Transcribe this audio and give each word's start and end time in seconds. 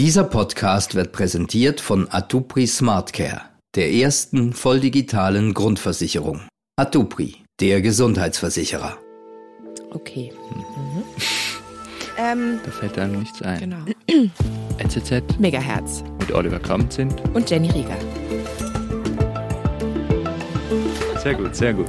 Dieser 0.00 0.24
Podcast 0.24 0.94
wird 0.94 1.12
präsentiert 1.12 1.78
von 1.78 2.08
Atupri 2.10 2.66
SmartCare, 2.66 3.42
der 3.76 3.92
ersten 3.92 4.54
volldigitalen 4.54 5.52
Grundversicherung. 5.52 6.40
Atupri, 6.74 7.36
der 7.60 7.82
Gesundheitsversicherer. 7.82 8.96
Okay. 9.90 10.32
Mhm. 10.32 11.02
Ähm, 12.18 12.60
da 12.64 12.70
fällt 12.70 12.98
einem 12.98 13.20
nichts 13.20 13.40
ein. 13.40 13.60
Genau. 13.60 13.84
NZZ 14.78 15.38
Megahertz 15.38 16.02
mit 16.18 16.32
Oliver 16.32 16.58
Kramt 16.58 16.92
sind 16.92 17.14
und 17.34 17.48
Jenny 17.48 17.70
Rieger. 17.70 17.96
Sehr 21.22 21.34
gut, 21.34 21.54
sehr 21.54 21.72
gut. 21.72 21.88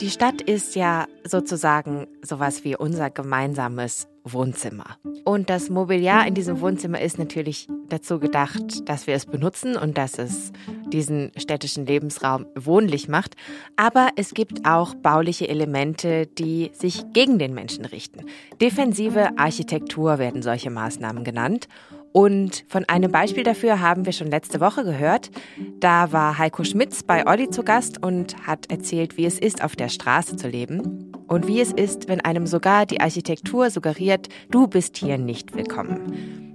Die 0.00 0.10
Stadt 0.10 0.40
ist 0.40 0.76
ja 0.76 1.06
sozusagen 1.24 2.06
sowas 2.22 2.62
wie 2.64 2.76
unser 2.76 3.10
gemeinsames 3.10 4.06
Wohnzimmer. 4.24 4.96
Und 5.24 5.50
das 5.50 5.70
Mobiliar 5.70 6.26
in 6.26 6.34
diesem 6.34 6.60
Wohnzimmer 6.60 7.00
ist 7.00 7.18
natürlich 7.18 7.68
dazu 7.88 8.18
gedacht, 8.18 8.88
dass 8.88 9.06
wir 9.06 9.14
es 9.14 9.26
benutzen 9.26 9.76
und 9.76 9.98
dass 9.98 10.18
es 10.18 10.52
diesen 10.88 11.32
städtischen 11.36 11.86
Lebensraum 11.86 12.46
wohnlich 12.56 13.08
macht. 13.08 13.36
Aber 13.76 14.10
es 14.16 14.34
gibt 14.34 14.66
auch 14.66 14.94
bauliche 14.94 15.48
Elemente, 15.48 16.26
die 16.26 16.70
sich 16.74 17.04
gegen 17.12 17.38
den 17.38 17.54
Menschen 17.54 17.84
richten. 17.84 18.26
Defensive 18.60 19.38
Architektur 19.38 20.18
werden 20.18 20.42
solche 20.42 20.70
Maßnahmen 20.70 21.24
genannt. 21.24 21.68
Und 22.12 22.64
von 22.68 22.84
einem 22.88 23.12
Beispiel 23.12 23.44
dafür 23.44 23.80
haben 23.80 24.04
wir 24.04 24.12
schon 24.12 24.30
letzte 24.30 24.60
Woche 24.60 24.84
gehört. 24.84 25.30
Da 25.78 26.12
war 26.12 26.38
Heiko 26.38 26.64
Schmitz 26.64 27.02
bei 27.02 27.26
Olli 27.26 27.50
zu 27.50 27.62
Gast 27.62 28.02
und 28.02 28.46
hat 28.46 28.70
erzählt, 28.70 29.16
wie 29.16 29.26
es 29.26 29.38
ist, 29.38 29.62
auf 29.62 29.76
der 29.76 29.88
Straße 29.88 30.36
zu 30.36 30.48
leben 30.48 31.12
und 31.28 31.46
wie 31.46 31.60
es 31.60 31.72
ist, 31.72 32.08
wenn 32.08 32.20
einem 32.20 32.46
sogar 32.48 32.86
die 32.86 33.00
Architektur 33.00 33.70
suggeriert, 33.70 34.28
du 34.50 34.66
bist 34.66 34.96
hier 34.96 35.16
nicht 35.16 35.54
willkommen. 35.54 36.50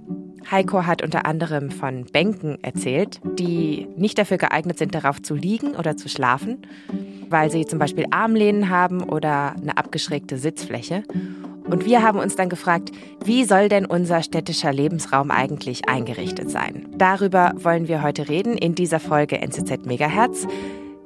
Heiko 0.50 0.84
hat 0.84 1.02
unter 1.02 1.24
anderem 1.26 1.70
von 1.70 2.04
Bänken 2.04 2.62
erzählt, 2.62 3.20
die 3.24 3.88
nicht 3.96 4.18
dafür 4.18 4.36
geeignet 4.36 4.78
sind, 4.78 4.94
darauf 4.94 5.20
zu 5.20 5.34
liegen 5.34 5.74
oder 5.74 5.96
zu 5.96 6.08
schlafen, 6.08 6.58
weil 7.30 7.50
sie 7.50 7.64
zum 7.64 7.78
Beispiel 7.78 8.04
Armlehnen 8.10 8.68
haben 8.68 9.02
oder 9.02 9.56
eine 9.56 9.76
abgeschrägte 9.76 10.36
Sitzfläche. 10.36 11.02
Und 11.68 11.84
wir 11.84 12.02
haben 12.02 12.20
uns 12.20 12.36
dann 12.36 12.48
gefragt, 12.48 12.92
wie 13.24 13.44
soll 13.44 13.68
denn 13.68 13.86
unser 13.86 14.22
städtischer 14.22 14.72
Lebensraum 14.72 15.32
eigentlich 15.32 15.88
eingerichtet 15.88 16.48
sein? 16.48 16.88
Darüber 16.96 17.54
wollen 17.56 17.88
wir 17.88 18.02
heute 18.02 18.28
reden 18.28 18.56
in 18.56 18.76
dieser 18.76 19.00
Folge 19.00 19.40
NZZ 19.40 19.84
Megahertz. 19.84 20.46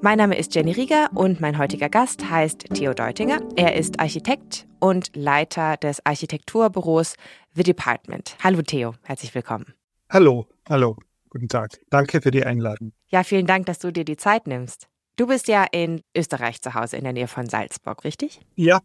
Mein 0.02 0.18
Name 0.18 0.36
ist 0.36 0.54
Jenny 0.54 0.72
Rieger 0.72 1.08
und 1.14 1.40
mein 1.40 1.56
heutiger 1.56 1.88
Gast 1.88 2.28
heißt 2.28 2.74
Theo 2.74 2.92
Deutinger. 2.92 3.40
Er 3.56 3.74
ist 3.74 4.00
Architekt 4.00 4.66
und 4.80 5.16
Leiter 5.16 5.78
des 5.78 6.04
Architekturbüros 6.04 7.14
The 7.54 7.62
Department. 7.62 8.36
Hallo 8.44 8.60
Theo, 8.60 8.94
herzlich 9.02 9.34
willkommen. 9.34 9.72
Hallo, 10.10 10.46
hallo, 10.68 10.96
guten 11.30 11.48
Tag. 11.48 11.80
Danke 11.88 12.20
für 12.20 12.30
die 12.30 12.44
Einladung. 12.44 12.92
Ja, 13.08 13.24
vielen 13.24 13.46
Dank, 13.46 13.64
dass 13.64 13.78
du 13.78 13.92
dir 13.92 14.04
die 14.04 14.18
Zeit 14.18 14.46
nimmst. 14.46 14.88
Du 15.16 15.26
bist 15.26 15.48
ja 15.48 15.64
in 15.72 16.02
Österreich 16.14 16.60
zu 16.60 16.74
Hause, 16.74 16.98
in 16.98 17.04
der 17.04 17.14
Nähe 17.14 17.28
von 17.28 17.46
Salzburg, 17.46 18.04
richtig? 18.04 18.40
Ja, 18.56 18.80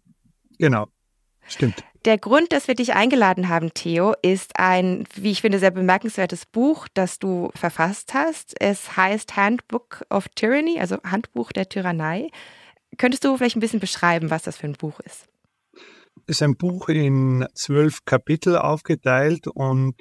genau. 0.57 0.87
Stimmt. 1.47 1.83
Der 2.05 2.17
Grund, 2.19 2.53
dass 2.53 2.67
wir 2.67 2.75
dich 2.75 2.93
eingeladen 2.93 3.49
haben, 3.49 3.73
Theo, 3.73 4.13
ist 4.21 4.59
ein, 4.59 5.05
wie 5.15 5.31
ich 5.31 5.41
finde, 5.41 5.57
sehr 5.57 5.71
bemerkenswertes 5.71 6.45
Buch, 6.45 6.87
das 6.93 7.17
du 7.17 7.49
verfasst 7.55 8.13
hast. 8.13 8.53
Es 8.59 8.95
heißt 8.95 9.35
Handbook 9.35 10.05
of 10.11 10.29
Tyranny, 10.35 10.79
also 10.79 10.97
Handbuch 11.03 11.51
der 11.51 11.67
Tyrannei. 11.67 12.29
Könntest 12.97 13.23
du 13.23 13.35
vielleicht 13.37 13.57
ein 13.57 13.61
bisschen 13.61 13.79
beschreiben, 13.79 14.29
was 14.29 14.43
das 14.43 14.57
für 14.57 14.67
ein 14.67 14.73
Buch 14.73 14.99
ist? 14.99 15.27
Es 16.27 16.37
ist 16.37 16.43
ein 16.43 16.55
Buch 16.55 16.89
in 16.89 17.45
zwölf 17.55 18.05
Kapitel 18.05 18.57
aufgeteilt 18.57 19.47
und 19.47 19.95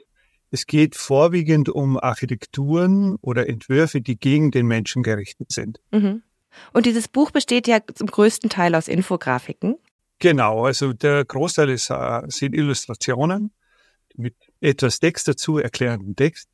es 0.50 0.66
geht 0.66 0.94
vorwiegend 0.94 1.68
um 1.68 1.98
Architekturen 1.98 3.16
oder 3.22 3.48
Entwürfe, 3.48 4.00
die 4.00 4.16
gegen 4.16 4.50
den 4.50 4.66
Menschen 4.66 5.02
gerichtet 5.02 5.50
sind. 5.52 5.80
Mhm. 5.90 6.22
Und 6.72 6.86
dieses 6.86 7.08
Buch 7.08 7.30
besteht 7.30 7.66
ja 7.66 7.78
zum 7.92 8.06
größten 8.06 8.50
Teil 8.50 8.74
aus 8.74 8.88
Infografiken. 8.88 9.76
Genau, 10.18 10.64
also 10.64 10.92
der 10.92 11.24
Großteil 11.24 11.70
ist, 11.70 11.90
äh, 11.90 12.22
sind 12.28 12.54
Illustrationen 12.54 13.52
mit 14.16 14.34
etwas 14.60 15.00
Text 15.00 15.28
dazu, 15.28 15.58
erklärenden 15.58 16.16
Text. 16.16 16.48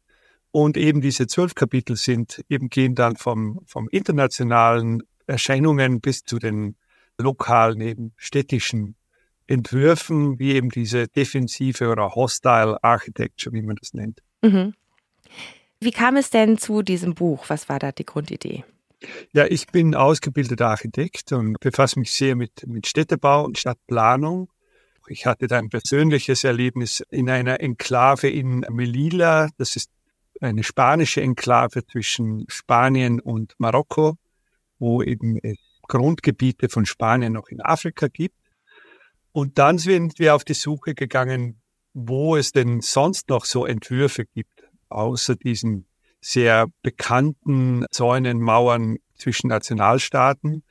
Und 0.51 0.77
eben 0.77 1.01
diese 1.01 1.27
zwölf 1.27 1.55
Kapitel 1.55 1.97
sind 1.97 2.45
eben 2.49 2.69
gehen 2.69 2.95
dann 2.95 3.17
vom, 3.17 3.61
vom 3.67 3.89
internationalen 3.91 5.03
Erscheinungen 5.27 6.01
bis 6.01 6.25
zu 6.25 6.39
den 6.39 6.77
lokalen, 7.19 7.81
eben 7.81 8.13
städtischen 8.17 8.97
Entwürfen, 9.47 10.39
wie 10.39 10.55
eben 10.55 10.71
diese 10.71 11.07
defensive 11.09 11.89
oder 11.89 12.15
hostile 12.15 12.83
Architecture, 12.83 13.53
wie 13.55 13.63
man 13.63 13.77
das 13.77 13.95
nennt. 13.95 14.23
Mhm. 14.43 14.75
Wie 15.81 15.93
kam 15.93 16.17
es 16.17 16.31
denn 16.31 16.59
zu 16.59 16.83
diesem 16.83 17.15
Buch? 17.15 17.45
Was 17.49 17.69
war 17.69 17.79
da 17.79 17.93
die 17.93 18.05
Grundidee? 18.05 18.65
Ja, 19.33 19.47
ich 19.47 19.67
bin 19.67 19.95
ausgebildeter 19.95 20.69
Architekt 20.69 21.33
und 21.33 21.59
befasse 21.61 21.99
mich 21.99 22.13
sehr 22.13 22.37
mit, 22.37 22.67
mit 22.67 22.87
Städtebau 22.87 23.45
und 23.45 23.59
Stadtplanung. 23.59 24.51
Ich 25.09 25.27
hatte 25.27 25.47
da 25.47 25.59
ein 25.59 25.71
persönliches 25.71 26.45
Erlebnis 26.45 27.03
in 27.11 27.29
einer 27.31 27.61
Enklave 27.61 28.29
in 28.29 28.61
Melilla. 28.71 29.49
Das 29.57 29.77
ist 29.77 29.91
eine 30.41 30.63
spanische 30.63 31.21
Enklave 31.21 31.85
zwischen 31.87 32.45
Spanien 32.49 33.21
und 33.21 33.55
Marokko, 33.59 34.17
wo 34.79 35.03
eben 35.03 35.39
Grundgebiete 35.89 36.69
von 36.69 36.87
Spanien 36.87 37.33
noch 37.33 37.49
in 37.49 37.61
Afrika 37.61 38.09
gibt. 38.09 38.37
Und 39.33 39.59
dann 39.59 39.79
sind 39.79 40.19
wir 40.19 40.35
auf 40.35 40.45
die 40.45 40.55
Suche 40.55 40.95
gegangen, 40.95 41.61
wo 41.93 42.37
es 42.37 42.53
denn 42.53 42.81
sonst 42.81 43.29
noch 43.29 43.45
so 43.45 43.67
Entwürfe 43.67 44.25
gibt, 44.25 44.63
außer 44.89 45.37
diesen 45.37 45.87
sehr 46.21 46.67
bekannten 46.83 47.85
Zäunen, 47.91 48.41
Mauern 48.41 48.99
zwischen 49.17 49.49
Nationalstaaten, 49.49 50.63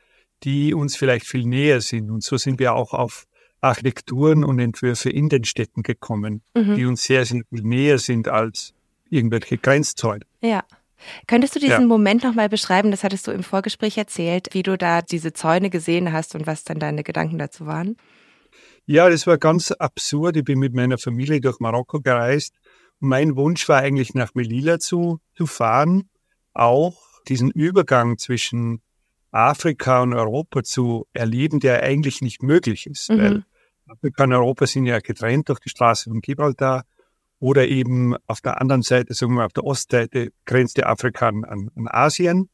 die 0.43 0.73
uns 0.73 0.95
vielleicht 0.95 1.25
viel 1.25 1.45
näher 1.45 1.81
sind. 1.81 2.09
Und 2.09 2.23
so 2.23 2.37
sind 2.37 2.59
wir 2.59 2.73
auch 2.73 2.93
auf 2.93 3.25
Architekturen 3.61 4.43
und 4.43 4.59
Entwürfe 4.59 5.09
in 5.09 5.29
den 5.29 5.43
Städten 5.43 5.83
gekommen, 5.83 6.41
mhm. 6.55 6.75
die 6.75 6.85
uns 6.85 7.03
sehr, 7.03 7.25
sehr 7.25 7.41
viel 7.49 7.63
näher 7.63 7.97
sind 7.97 8.27
als 8.27 8.73
irgendwelche 9.09 9.57
Grenzzäune. 9.57 10.25
Ja. 10.41 10.63
Könntest 11.27 11.55
du 11.55 11.59
diesen 11.59 11.81
ja. 11.81 11.87
Moment 11.87 12.23
nochmal 12.23 12.49
beschreiben? 12.49 12.91
Das 12.91 13.03
hattest 13.03 13.25
du 13.25 13.31
im 13.31 13.43
Vorgespräch 13.43 13.97
erzählt, 13.97 14.49
wie 14.51 14.63
du 14.63 14.77
da 14.77 15.01
diese 15.01 15.31
Zäune 15.31 15.69
gesehen 15.69 16.11
hast 16.11 16.35
und 16.35 16.45
was 16.45 16.66
dann 16.66 16.79
deine 16.79 17.03
Gedanken 17.03 17.37
dazu 17.37 17.66
waren. 17.66 17.95
Ja, 18.85 19.09
das 19.09 19.25
war 19.27 19.37
ganz 19.37 19.71
absurd. 19.71 20.35
Ich 20.35 20.43
bin 20.43 20.59
mit 20.59 20.73
meiner 20.73 20.97
Familie 20.97 21.39
durch 21.39 21.59
Marokko 21.59 22.01
gereist 22.01 22.53
mein 22.99 23.35
Wunsch 23.35 23.67
war 23.69 23.79
eigentlich 23.79 24.13
nach 24.13 24.33
Melilla 24.35 24.79
zu, 24.79 25.19
zu 25.35 25.45
fahren, 25.45 26.09
auch 26.53 26.97
diesen 27.27 27.51
Übergang 27.51 28.17
zwischen 28.17 28.81
Afrika 29.31 30.01
und 30.01 30.13
Europa 30.13 30.63
zu 30.63 31.07
erleben, 31.13 31.59
der 31.59 31.83
eigentlich 31.83 32.21
nicht 32.21 32.41
möglich 32.41 32.87
ist, 32.87 33.09
mhm. 33.09 33.17
weil 33.17 33.45
Afrika 33.87 34.23
und 34.23 34.33
Europa 34.33 34.67
sind 34.67 34.85
ja 34.85 34.99
getrennt 34.99 35.49
durch 35.49 35.59
die 35.59 35.69
Straße 35.69 36.09
von 36.09 36.21
Gibraltar 36.21 36.85
oder 37.39 37.67
eben 37.67 38.15
auf 38.27 38.41
der 38.41 38.59
anderen 38.59 38.81
Seite, 38.81 39.13
sagen 39.13 39.35
wir 39.35 39.45
auf 39.45 39.53
der 39.53 39.63
Ostseite, 39.63 40.31
grenzt 40.45 40.77
der 40.77 40.89
Afrika 40.89 41.27
an, 41.27 41.43
an 41.45 41.87
Asien 41.87 42.49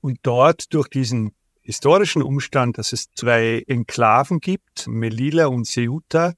und 0.00 0.20
dort 0.22 0.72
durch 0.72 0.88
diesen 0.88 1.32
historischen 1.62 2.22
Umstand, 2.22 2.78
dass 2.78 2.92
es 2.92 3.12
zwei 3.14 3.62
Enklaven 3.66 4.40
gibt, 4.40 4.86
Melilla 4.86 5.46
und 5.46 5.66
Ceuta, 5.66 6.34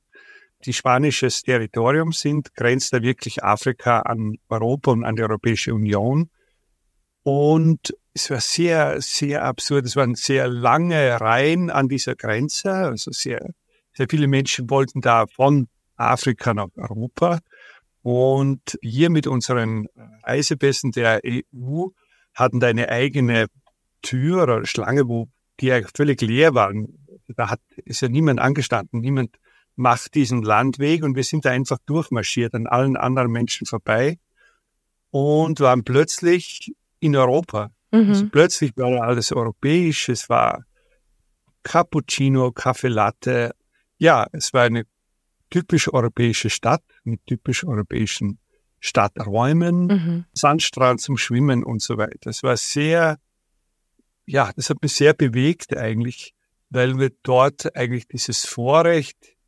die 0.67 0.73
spanisches 0.73 1.43
Territorium 1.43 2.13
sind, 2.13 2.55
grenzt 2.55 2.93
da 2.93 3.03
wirklich 3.03 3.43
Afrika 3.43 4.01
an 4.01 4.37
Europa 4.49 4.91
und 4.91 5.05
an 5.05 5.17
die 5.17 5.23
Europäische 5.23 5.75
Union. 5.75 6.31
Und 7.23 7.95
es 8.13 8.31
war 8.31 8.41
sehr, 8.41 9.01
sehr 9.01 9.45
absurd. 9.45 9.87
Es 9.87 9.97
waren 9.97 10.15
sehr 10.15 10.49
lange 10.49 11.21
Reihen 11.21 11.71
an 11.71 11.89
dieser 11.89 12.17
Grenze. 12.17 12.73
Also 12.73 13.11
sehr, 13.13 13.51
sehr 13.93 14.07
viele 14.09 14.27
Menschen 14.27 14.69
wollten 14.71 15.01
da 15.01 15.27
von 15.27 15.69
Afrika 15.97 16.55
nach 16.55 16.69
Europa. 16.77 17.41
Und 18.03 18.79
wir 18.81 19.11
mit 19.11 19.27
unseren 19.27 19.87
Reisepässen 20.25 20.93
der 20.93 21.21
EU 21.25 21.89
hatten 22.35 22.61
da 22.61 22.69
eine 22.69 22.89
eigene 22.89 23.47
Tür 24.03 24.45
oder 24.45 24.65
Schlange, 24.65 25.07
wo 25.07 25.29
die 25.61 25.67
ja 25.67 25.81
völlig 25.95 26.21
leer 26.23 26.55
waren. 26.55 27.07
Da 27.29 27.51
hat, 27.51 27.61
ist 27.85 28.01
ja 28.01 28.09
niemand 28.09 28.41
angestanden. 28.41 29.01
Niemand 29.01 29.37
macht 29.81 30.15
diesen 30.15 30.43
Landweg 30.43 31.03
und 31.03 31.17
wir 31.17 31.25
sind 31.25 31.47
da 31.47 31.51
einfach 31.51 31.79
durchmarschiert 31.87 32.55
an 32.55 32.67
allen 32.67 32.97
anderen 32.97 33.33
Menschen 33.33 33.67
vorbei 33.67 34.19
und 35.11 35.59
waren 35.61 35.85
plötzlich 35.85 36.75
in 37.01 37.17
Europa. 37.17 37.71
Mhm. 37.91 38.09
Also 38.11 38.29
plötzlich 38.29 38.77
war 38.77 39.03
alles 39.03 39.33
europäisch, 39.33 40.11
es 40.11 40.29
war 40.29 40.65
Cappuccino, 41.63 42.53
Kaffee 42.53 42.89
Latte. 42.89 43.53
Ja, 43.97 44.27
es 44.33 44.53
war 44.53 44.65
eine 44.65 44.85
typisch 45.49 45.93
europäische 45.93 46.51
Stadt 46.51 46.85
mit 47.03 47.27
typisch 47.27 47.65
europäischen 47.65 48.39
Stadträumen, 48.81 49.87
mhm. 49.87 50.25
Sandstrand 50.33 51.01
zum 51.01 51.17
Schwimmen 51.17 51.65
und 51.65 51.81
so 51.81 51.97
weiter. 51.97 52.29
Es 52.29 52.43
war 52.43 52.57
sehr, 52.57 53.19
ja, 54.27 54.53
das 54.57 54.69
hat 54.69 54.83
mich 54.83 54.93
sehr 54.93 55.15
bewegt 55.15 55.75
eigentlich, 55.75 56.35
weil 56.69 56.99
wir 56.99 57.11
dort 57.23 57.75
eigentlich 57.75 58.07
dieses 58.09 58.45
Vorrecht 58.45 59.40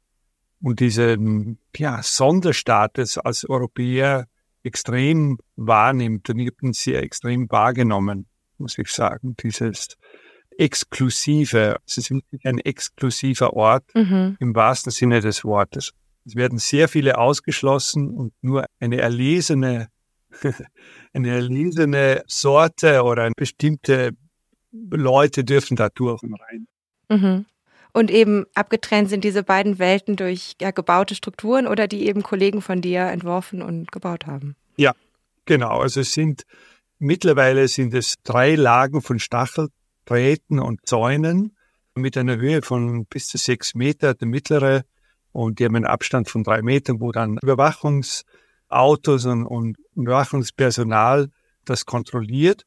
und 0.62 0.80
diesen 0.80 1.58
ja, 1.76 2.02
Sonderstatus 2.02 3.18
als 3.18 3.48
Europäer 3.48 4.26
extrem 4.62 5.38
wahrnimmt. 5.56 6.30
Und 6.30 6.38
ich 6.38 6.48
habe 6.48 6.66
ihn 6.66 6.72
sehr 6.72 7.02
extrem 7.02 7.50
wahrgenommen, 7.50 8.26
muss 8.58 8.78
ich 8.78 8.88
sagen. 8.88 9.34
Dieses 9.42 9.96
Exklusive. 10.56 11.78
Es 11.86 11.98
ist 11.98 12.10
wirklich 12.10 12.44
ein 12.46 12.58
exklusiver 12.58 13.54
Ort 13.54 13.84
mhm. 13.94 14.36
im 14.38 14.54
wahrsten 14.54 14.92
Sinne 14.92 15.20
des 15.20 15.44
Wortes. 15.44 15.92
Es 16.24 16.36
werden 16.36 16.58
sehr 16.58 16.88
viele 16.88 17.18
ausgeschlossen 17.18 18.10
und 18.10 18.32
nur 18.42 18.66
eine 18.78 19.00
erlesene, 19.00 19.88
eine 21.12 21.30
erlesene 21.30 22.22
Sorte 22.26 23.02
oder 23.02 23.30
bestimmte 23.36 24.12
Leute 24.70 25.44
dürfen 25.44 25.76
da 25.76 25.88
durch 25.88 26.22
und 26.22 26.34
rein. 26.34 26.68
Mhm. 27.08 27.46
Und 27.92 28.10
eben 28.10 28.46
abgetrennt 28.54 29.10
sind 29.10 29.22
diese 29.22 29.42
beiden 29.42 29.78
Welten 29.78 30.16
durch 30.16 30.54
ja, 30.60 30.70
gebaute 30.70 31.14
Strukturen 31.14 31.66
oder 31.66 31.86
die 31.86 32.06
eben 32.06 32.22
Kollegen 32.22 32.62
von 32.62 32.80
dir 32.80 33.02
entworfen 33.02 33.60
und 33.60 33.92
gebaut 33.92 34.26
haben. 34.26 34.56
Ja, 34.76 34.94
genau. 35.44 35.78
Also 35.80 36.00
es 36.00 36.14
sind 36.14 36.44
mittlerweile 36.98 37.68
sind 37.68 37.92
es 37.92 38.14
drei 38.22 38.54
Lagen 38.54 39.02
von 39.02 39.18
Stacheldrähten 39.18 40.58
und 40.58 40.86
Zäunen 40.86 41.56
mit 41.94 42.16
einer 42.16 42.36
Höhe 42.36 42.62
von 42.62 43.04
bis 43.06 43.26
zu 43.26 43.36
sechs 43.36 43.74
Meter, 43.74 44.14
der 44.14 44.28
mittlere, 44.28 44.84
und 45.32 45.58
die 45.58 45.64
haben 45.64 45.76
einen 45.76 45.86
Abstand 45.86 46.28
von 46.28 46.44
drei 46.44 46.62
Metern, 46.62 47.00
wo 47.00 47.10
dann 47.10 47.38
Überwachungsautos 47.42 49.24
und, 49.24 49.46
und 49.46 49.76
Überwachungspersonal 49.96 51.30
das 51.64 51.86
kontrolliert. 51.86 52.64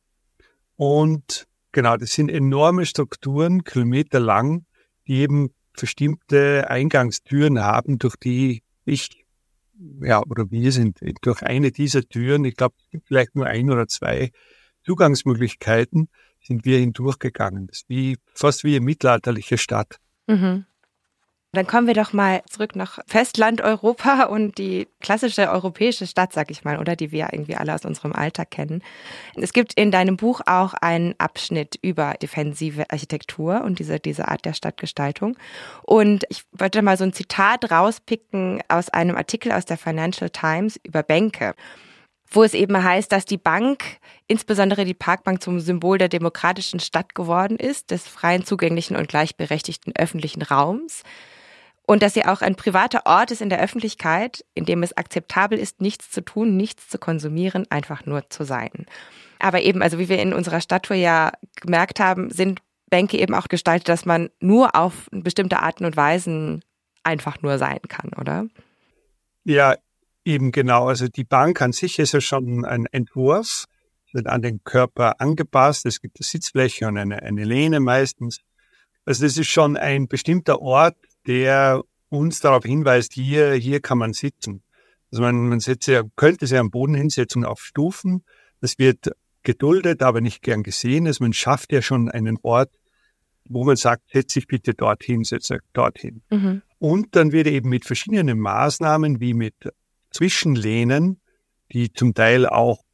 Und 0.76 1.48
genau, 1.72 1.96
das 1.96 2.14
sind 2.14 2.30
enorme 2.30 2.86
Strukturen, 2.86 3.64
kilometerlang, 3.64 4.66
die 5.08 5.16
eben 5.16 5.52
bestimmte 5.80 6.70
Eingangstüren 6.70 7.60
haben, 7.60 8.00
durch 8.00 8.16
die 8.16 8.64
ich, 8.86 9.26
ja, 10.02 10.22
oder 10.24 10.50
wir 10.52 10.72
sind 10.72 11.00
durch 11.22 11.44
eine 11.44 11.72
dieser 11.72 12.04
Türen, 12.04 12.46
ich 12.46 12.56
glaube, 12.56 12.76
es 12.80 12.90
gibt 12.92 13.08
vielleicht 13.08 13.36
nur 13.36 13.46
ein 13.46 13.70
oder 13.70 13.88
zwei 13.88 14.32
Zugangsmöglichkeiten, 14.86 16.10
sind 16.42 16.66
wir 16.66 16.80
hindurchgegangen. 16.80 17.68
Das 17.68 17.80
ist 17.80 17.90
wie, 17.90 18.18
fast 18.34 18.64
wie 18.64 18.76
eine 18.76 18.86
mittelalterliche 18.86 19.58
Stadt. 19.58 20.00
Mhm. 20.28 20.66
Dann 21.56 21.66
kommen 21.66 21.88
wir 21.88 21.94
doch 21.94 22.14
mal 22.14 22.44
zurück 22.50 22.76
nach 22.76 23.00
Festland 23.08 23.62
Europa 23.62 24.26
und 24.26 24.58
die 24.58 24.88
klassische 25.00 25.50
europäische 25.50 26.06
Stadt, 26.06 26.34
sag 26.34 26.52
ich 26.52 26.64
mal, 26.64 26.78
oder 26.78 26.96
die 26.96 27.12
wir 27.12 27.30
irgendwie 27.32 27.56
alle 27.56 27.74
aus 27.74 27.86
unserem 27.86 28.14
Alltag 28.14 28.52
kennen. 28.52 28.84
Es 29.36 29.54
gibt 29.54 29.74
in 29.74 29.90
deinem 29.90 30.18
Buch 30.18 30.42
auch 30.46 30.74
einen 30.74 31.16
Abschnitt 31.18 31.80
über 31.82 32.14
defensive 32.22 32.86
Architektur 32.90 33.64
und 33.64 33.80
diese, 33.80 34.00
diese 34.00 34.28
Art 34.28 34.46
der 34.46 34.54
Stadtgestaltung. 34.54 35.38
Und 35.84 36.26
ich 36.30 36.44
wollte 36.52 36.82
mal 36.82 36.98
so 36.98 37.04
ein 37.04 37.14
Zitat 37.14 37.72
rauspicken 37.72 38.62
aus 38.68 38.90
einem 38.90 39.16
Artikel 39.16 39.52
aus 39.52 39.66
der 39.66 39.78
Financial 39.78 40.30
Times 40.30 40.80
über 40.84 41.04
Bänke 41.04 41.56
wo 42.28 42.44
es 42.44 42.54
eben 42.54 42.84
heißt, 42.84 43.12
dass 43.12 43.26
die 43.26 43.38
Bank, 43.38 43.84
insbesondere 44.28 44.84
die 44.84 44.94
Parkbank, 44.94 45.42
zum 45.42 45.60
Symbol 45.60 45.98
der 45.98 46.10
demokratischen 46.10 46.80
Stadt 46.80 47.16
geworden 47.16 47.58
ist, 47.58 47.92
des 47.92 48.08
freien, 48.08 48.46
zugänglichen 48.46 48.98
und 48.98 49.08
gleichberechtigten 49.08 49.96
öffentlichen 49.96 50.42
Raums 50.42 51.04
und 51.88 52.02
dass 52.02 52.14
sie 52.14 52.26
auch 52.26 52.42
ein 52.42 52.56
privater 52.56 53.06
Ort 53.06 53.32
ist 53.32 53.42
in 53.42 53.50
der 53.50 53.62
Öffentlichkeit, 53.62 54.44
in 54.54 54.66
dem 54.66 54.84
es 54.84 54.96
akzeptabel 54.98 55.60
ist, 55.60 55.82
nichts 55.82 56.10
zu 56.10 56.22
tun, 56.22 56.58
nichts 56.58 56.90
zu 56.90 56.98
konsumieren, 56.98 57.66
einfach 57.70 58.06
nur 58.06 58.30
zu 58.30 58.44
sein. 58.44 58.86
Aber 59.40 59.62
eben, 59.62 59.82
also 59.82 60.00
wie 60.00 60.10
wir 60.10 60.20
in 60.20 60.34
unserer 60.34 60.62
Stadttour 60.62 60.98
ja 60.98 61.32
gemerkt 61.56 62.00
haben, 62.00 62.32
sind 62.32 62.62
Bänke 62.90 63.18
eben 63.18 63.34
auch 63.34 63.48
gestaltet, 63.48 63.90
dass 63.90 64.06
man 64.06 64.30
nur 64.40 64.76
auf 64.76 65.10
bestimmte 65.12 65.60
Arten 65.60 65.86
und 65.86 65.98
Weisen 65.98 66.64
einfach 67.04 67.42
nur 67.42 67.58
sein 67.58 67.80
kann, 67.88 68.12
oder? 68.20 68.48
Ja, 69.44 69.76
eben 70.24 70.52
genau. 70.52 70.88
Also 70.88 71.08
die 71.08 71.24
Bank 71.24 71.62
an 71.62 71.72
sich 71.72 72.00
ist 72.00 72.14
ja 72.14 72.22
schon 72.22 72.66
ein 72.66 72.88
Entwurf, 72.88 73.66
wird 74.12 74.28
an 74.28 74.42
den 74.42 74.64
Körper 74.64 75.20
angepasst. 75.20 75.86
Es 75.86 76.02
gibt 76.02 76.18
eine 76.20 76.26
Sitzfläche 76.26 76.88
und 76.88 76.98
eine, 76.98 77.22
eine 77.22 77.44
Lehne 77.44 77.80
meistens. 77.80 78.40
Also 79.06 79.26
das 79.26 79.38
ist 79.38 79.48
schon 79.48 79.78
ein 79.78 80.08
bestimmter 80.08 80.62
Ort, 80.62 80.96
der 81.28 81.84
uns 82.10 82.40
darauf 82.40 82.64
hinweist, 82.64 83.14
hier, 83.14 83.54
hier 83.54 83.82
kann 83.82 83.98
man 83.98 84.14
sitzen. 84.14 84.62
Also 85.12 85.24
man, 85.24 85.50
man 85.50 85.60
setze, 85.60 86.04
könnte 86.16 86.48
sich 86.48 86.58
am 86.58 86.72
Boden 86.72 86.96
hinsetzen 86.96 87.46
auf 87.46 87.62
Stufen. 87.62 88.24
Das 88.62 88.78
wird 88.78 89.12
geduldet, 89.44 90.02
aber 90.02 90.22
nicht 90.22 90.42
gern 90.42 90.64
gesehen. 90.64 91.08
Also 91.08 91.24
man 91.24 91.34
schafft 91.34 91.72
ja 91.72 91.82
schon 91.82 92.10
einen 92.10 92.38
Ort, 92.42 92.72
wo 93.48 93.64
man 93.64 93.76
sagt, 93.76 94.10
setz 94.12 94.34
dich 94.34 94.48
bitte 94.48 94.74
dorthin, 94.74 95.24
setz 95.24 95.48
dich 95.48 95.60
dorthin. 95.74 96.22
Mhm. 96.30 96.62
Und 96.80 97.16
dann 97.16 97.32
wird 97.32 97.48
eben 97.48 97.70
mit 97.70 97.86
verschiedenen 97.86 98.40
Maßnahmen 98.40 99.20
wie 99.20 99.34
mit 99.34 99.56
Zwischenlehnen, 100.12 101.22
die 101.72 101.92
zum 101.94 102.14
Teil 102.14 102.48
auch 102.48 102.85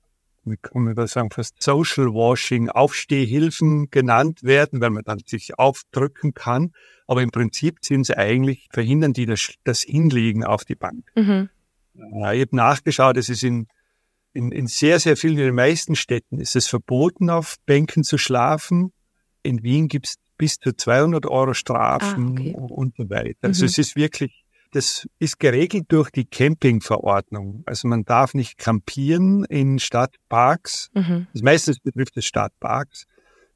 man 0.45 0.95
das 0.95 1.11
sagen, 1.11 1.29
fast 1.31 1.61
Social 1.61 2.07
Washing, 2.07 2.69
Aufstehhilfen 2.69 3.89
genannt 3.91 4.43
werden, 4.43 4.81
weil 4.81 4.89
man 4.89 5.03
dann 5.03 5.19
sich 5.25 5.57
aufdrücken 5.57 6.33
kann. 6.33 6.73
Aber 7.07 7.21
im 7.21 7.31
Prinzip 7.31 7.79
sind 7.81 8.05
sie 8.05 8.17
eigentlich, 8.17 8.67
verhindern 8.71 9.13
die 9.13 9.25
das, 9.25 9.53
das 9.63 9.81
Hinlegen 9.81 10.43
auf 10.43 10.65
die 10.65 10.75
Bank. 10.75 11.11
Mhm. 11.15 11.49
Ja, 11.93 12.33
ich 12.33 12.41
habe 12.41 12.55
nachgeschaut, 12.55 13.17
es 13.17 13.29
ist 13.29 13.43
in, 13.43 13.67
in, 14.33 14.51
in 14.51 14.67
sehr, 14.67 14.99
sehr 14.99 15.17
vielen, 15.17 15.37
in 15.37 15.45
den 15.45 15.55
meisten 15.55 15.95
Städten 15.95 16.39
ist 16.39 16.55
es 16.55 16.67
verboten, 16.67 17.29
auf 17.29 17.57
Bänken 17.65 18.03
zu 18.03 18.17
schlafen. 18.17 18.93
In 19.43 19.63
Wien 19.63 19.87
gibt 19.87 20.07
es 20.07 20.15
bis 20.37 20.57
zu 20.57 20.75
200 20.75 21.25
Euro 21.27 21.53
Strafen 21.53 22.29
ah, 22.29 22.31
okay. 22.31 22.55
und 22.55 22.95
so 22.97 23.09
weiter. 23.09 23.37
Also 23.41 23.63
mhm. 23.63 23.67
es 23.67 23.77
ist 23.77 23.95
wirklich 23.95 24.40
das 24.71 25.07
ist 25.19 25.39
geregelt 25.39 25.85
durch 25.89 26.09
die 26.09 26.25
Campingverordnung. 26.25 27.63
Also 27.65 27.87
man 27.87 28.03
darf 28.03 28.33
nicht 28.33 28.57
campieren 28.57 29.43
in 29.45 29.79
Stadtparks. 29.79 30.89
Mhm. 30.93 31.27
Das 31.33 31.41
meistens 31.41 31.79
betrifft 31.79 32.17
es 32.17 32.25
Stadtparks. 32.25 33.05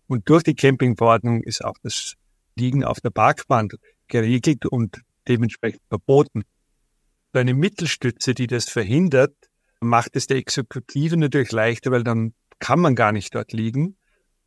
Und 0.07 0.29
durch 0.29 0.43
die 0.43 0.55
Campingverordnung 0.55 1.41
ist 1.41 1.63
auch 1.63 1.77
das 1.81 2.15
Liegen 2.55 2.83
auf 2.83 2.99
der 3.01 3.09
Parkbahn 3.09 3.69
geregelt 4.07 4.65
und 4.65 5.01
dementsprechend 5.27 5.81
verboten. 5.87 6.43
So 7.33 7.39
eine 7.39 7.53
Mittelstütze, 7.53 8.33
die 8.33 8.47
das 8.47 8.69
verhindert, 8.69 9.35
macht 9.79 10.15
es 10.15 10.27
der 10.27 10.37
Exekutive 10.37 11.17
natürlich 11.17 11.51
leichter, 11.51 11.91
weil 11.91 12.03
dann 12.03 12.33
kann 12.59 12.79
man 12.79 12.95
gar 12.95 13.11
nicht 13.11 13.33
dort 13.33 13.53
liegen. 13.53 13.97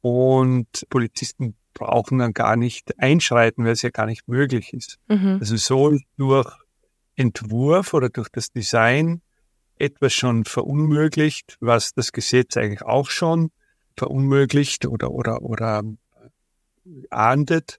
Und 0.01 0.87
Polizisten 0.91 1.57
brauchen 1.79 2.19
dann 2.19 2.33
gar 2.33 2.57
nicht 2.57 2.99
einschreiten, 2.99 3.65
weil 3.65 3.73
es 3.73 3.83
ja 3.83 3.91
gar 3.91 4.07
nicht 4.07 4.29
möglich 4.29 4.73
ist. 4.73 4.99
Mhm. 5.09 5.39
Also 5.41 5.57
so 5.57 5.99
durch 6.17 6.53
Entwurf 7.17 7.95
oder 7.95 8.09
durch 8.09 8.29
das 8.29 8.51
Design 8.51 9.23
etwas 9.77 10.13
schon 10.13 10.45
verunmöglicht, 10.45 11.57
was 11.61 11.95
das 11.95 12.13
Gesetz 12.13 12.57
eigentlich 12.57 12.83
auch 12.83 13.11
schon 13.11 13.51
verunmöglicht 13.97 14.87
oder, 14.87 15.11
oder, 15.11 15.43
oder 15.43 15.83
ahndet. 17.11 17.79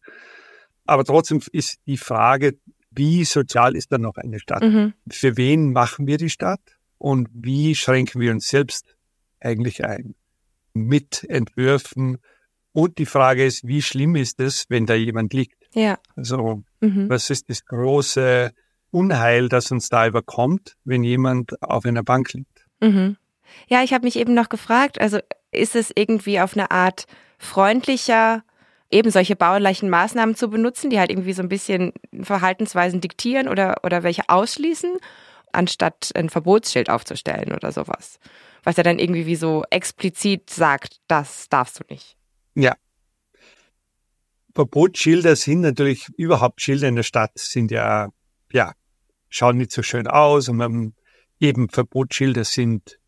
Aber 0.86 1.04
trotzdem 1.04 1.42
ist 1.52 1.78
die 1.86 1.98
Frage, 1.98 2.58
wie 2.92 3.24
sozial 3.24 3.76
ist 3.76 3.92
dann 3.92 4.02
noch 4.02 4.18
eine 4.18 4.40
Stadt? 4.40 4.64
Mhm. 4.64 4.94
Für 5.10 5.38
wen 5.38 5.72
machen 5.72 6.08
wir 6.08 6.18
die 6.18 6.30
Stadt? 6.30 6.62
Und 6.98 7.30
wie 7.32 7.76
schränken 7.76 8.20
wir 8.20 8.32
uns 8.32 8.50
selbst 8.50 8.98
eigentlich 9.40 9.86
ein? 9.86 10.16
Mit 10.74 11.24
Entwürfen, 11.30 12.18
und 12.74 12.98
die 12.98 13.06
Frage 13.06 13.46
ist, 13.46 13.68
wie 13.68 13.82
schlimm 13.82 14.16
ist 14.16 14.40
es, 14.40 14.66
wenn 14.70 14.86
da 14.86 14.94
jemand 14.94 15.34
liegt? 15.34 15.58
Ja. 15.74 15.98
Also, 16.16 16.64
mhm. 16.80 17.10
was 17.10 17.30
ist 17.30 17.50
das 17.50 17.66
große 17.66 18.52
Unheil, 18.92 19.50
das 19.50 19.72
uns 19.72 19.90
da 19.90 20.08
überkommt, 20.08 20.76
wenn 20.84 21.04
jemand 21.04 21.62
auf 21.62 21.86
einer 21.86 22.04
Bank 22.04 22.34
liegt? 22.34 22.66
Mhm. 22.80 23.18
Ja, 23.68 23.84
ich 23.84 23.94
habe 23.94 24.06
mich 24.06 24.16
eben 24.16 24.34
noch 24.34 24.50
gefragt, 24.50 25.02
also 25.02 25.20
ist 25.52 25.76
es 25.76 25.92
irgendwie 25.96 26.40
auf 26.40 26.56
eine 26.56 26.72
Art 26.72 27.06
freundlicher, 27.40 28.44
eben 28.92 29.12
solche 29.12 29.36
baulichen 29.36 29.90
Maßnahmen 29.90 30.36
zu 30.36 30.50
benutzen, 30.50 30.90
die 30.90 31.00
halt 31.00 31.12
irgendwie 31.12 31.34
so 31.34 31.42
ein 31.42 31.50
bisschen 31.50 31.94
Verhaltensweisen 32.22 33.02
diktieren 33.02 33.48
oder, 33.48 33.78
oder 33.84 34.04
welche 34.04 34.24
ausschließen, 34.28 34.98
anstatt 35.52 36.12
ein 36.16 36.30
Verbotsschild 36.30 36.90
aufzustellen 36.90 37.54
oder 37.54 37.72
sowas. 37.72 38.20
Was 38.64 38.78
ja 38.78 38.84
dann 38.84 39.00
irgendwie 39.00 39.26
wie 39.26 39.36
so 39.36 39.64
explizit 39.70 40.50
sagt, 40.50 41.00
das 41.08 41.50
darfst 41.50 41.80
du 41.80 41.84
nicht. 41.90 42.19
Ja. 42.62 42.76
Verbotsschilder 44.54 45.36
sind 45.36 45.62
natürlich 45.62 46.08
überhaupt 46.18 46.62
Schilder 46.62 46.88
in 46.88 46.96
der 46.96 47.04
Stadt 47.04 47.32
sind 47.36 47.72
ja, 47.72 48.10
ja, 48.52 48.74
schauen 49.30 49.58
nicht 49.58 49.72
so 49.72 49.84
schön 49.84 50.08
aus 50.08 50.50
und 50.50 50.58
man, 50.58 50.94
eben 51.40 51.70
Verbotsschilder 51.70 52.44
sind, 52.44 53.00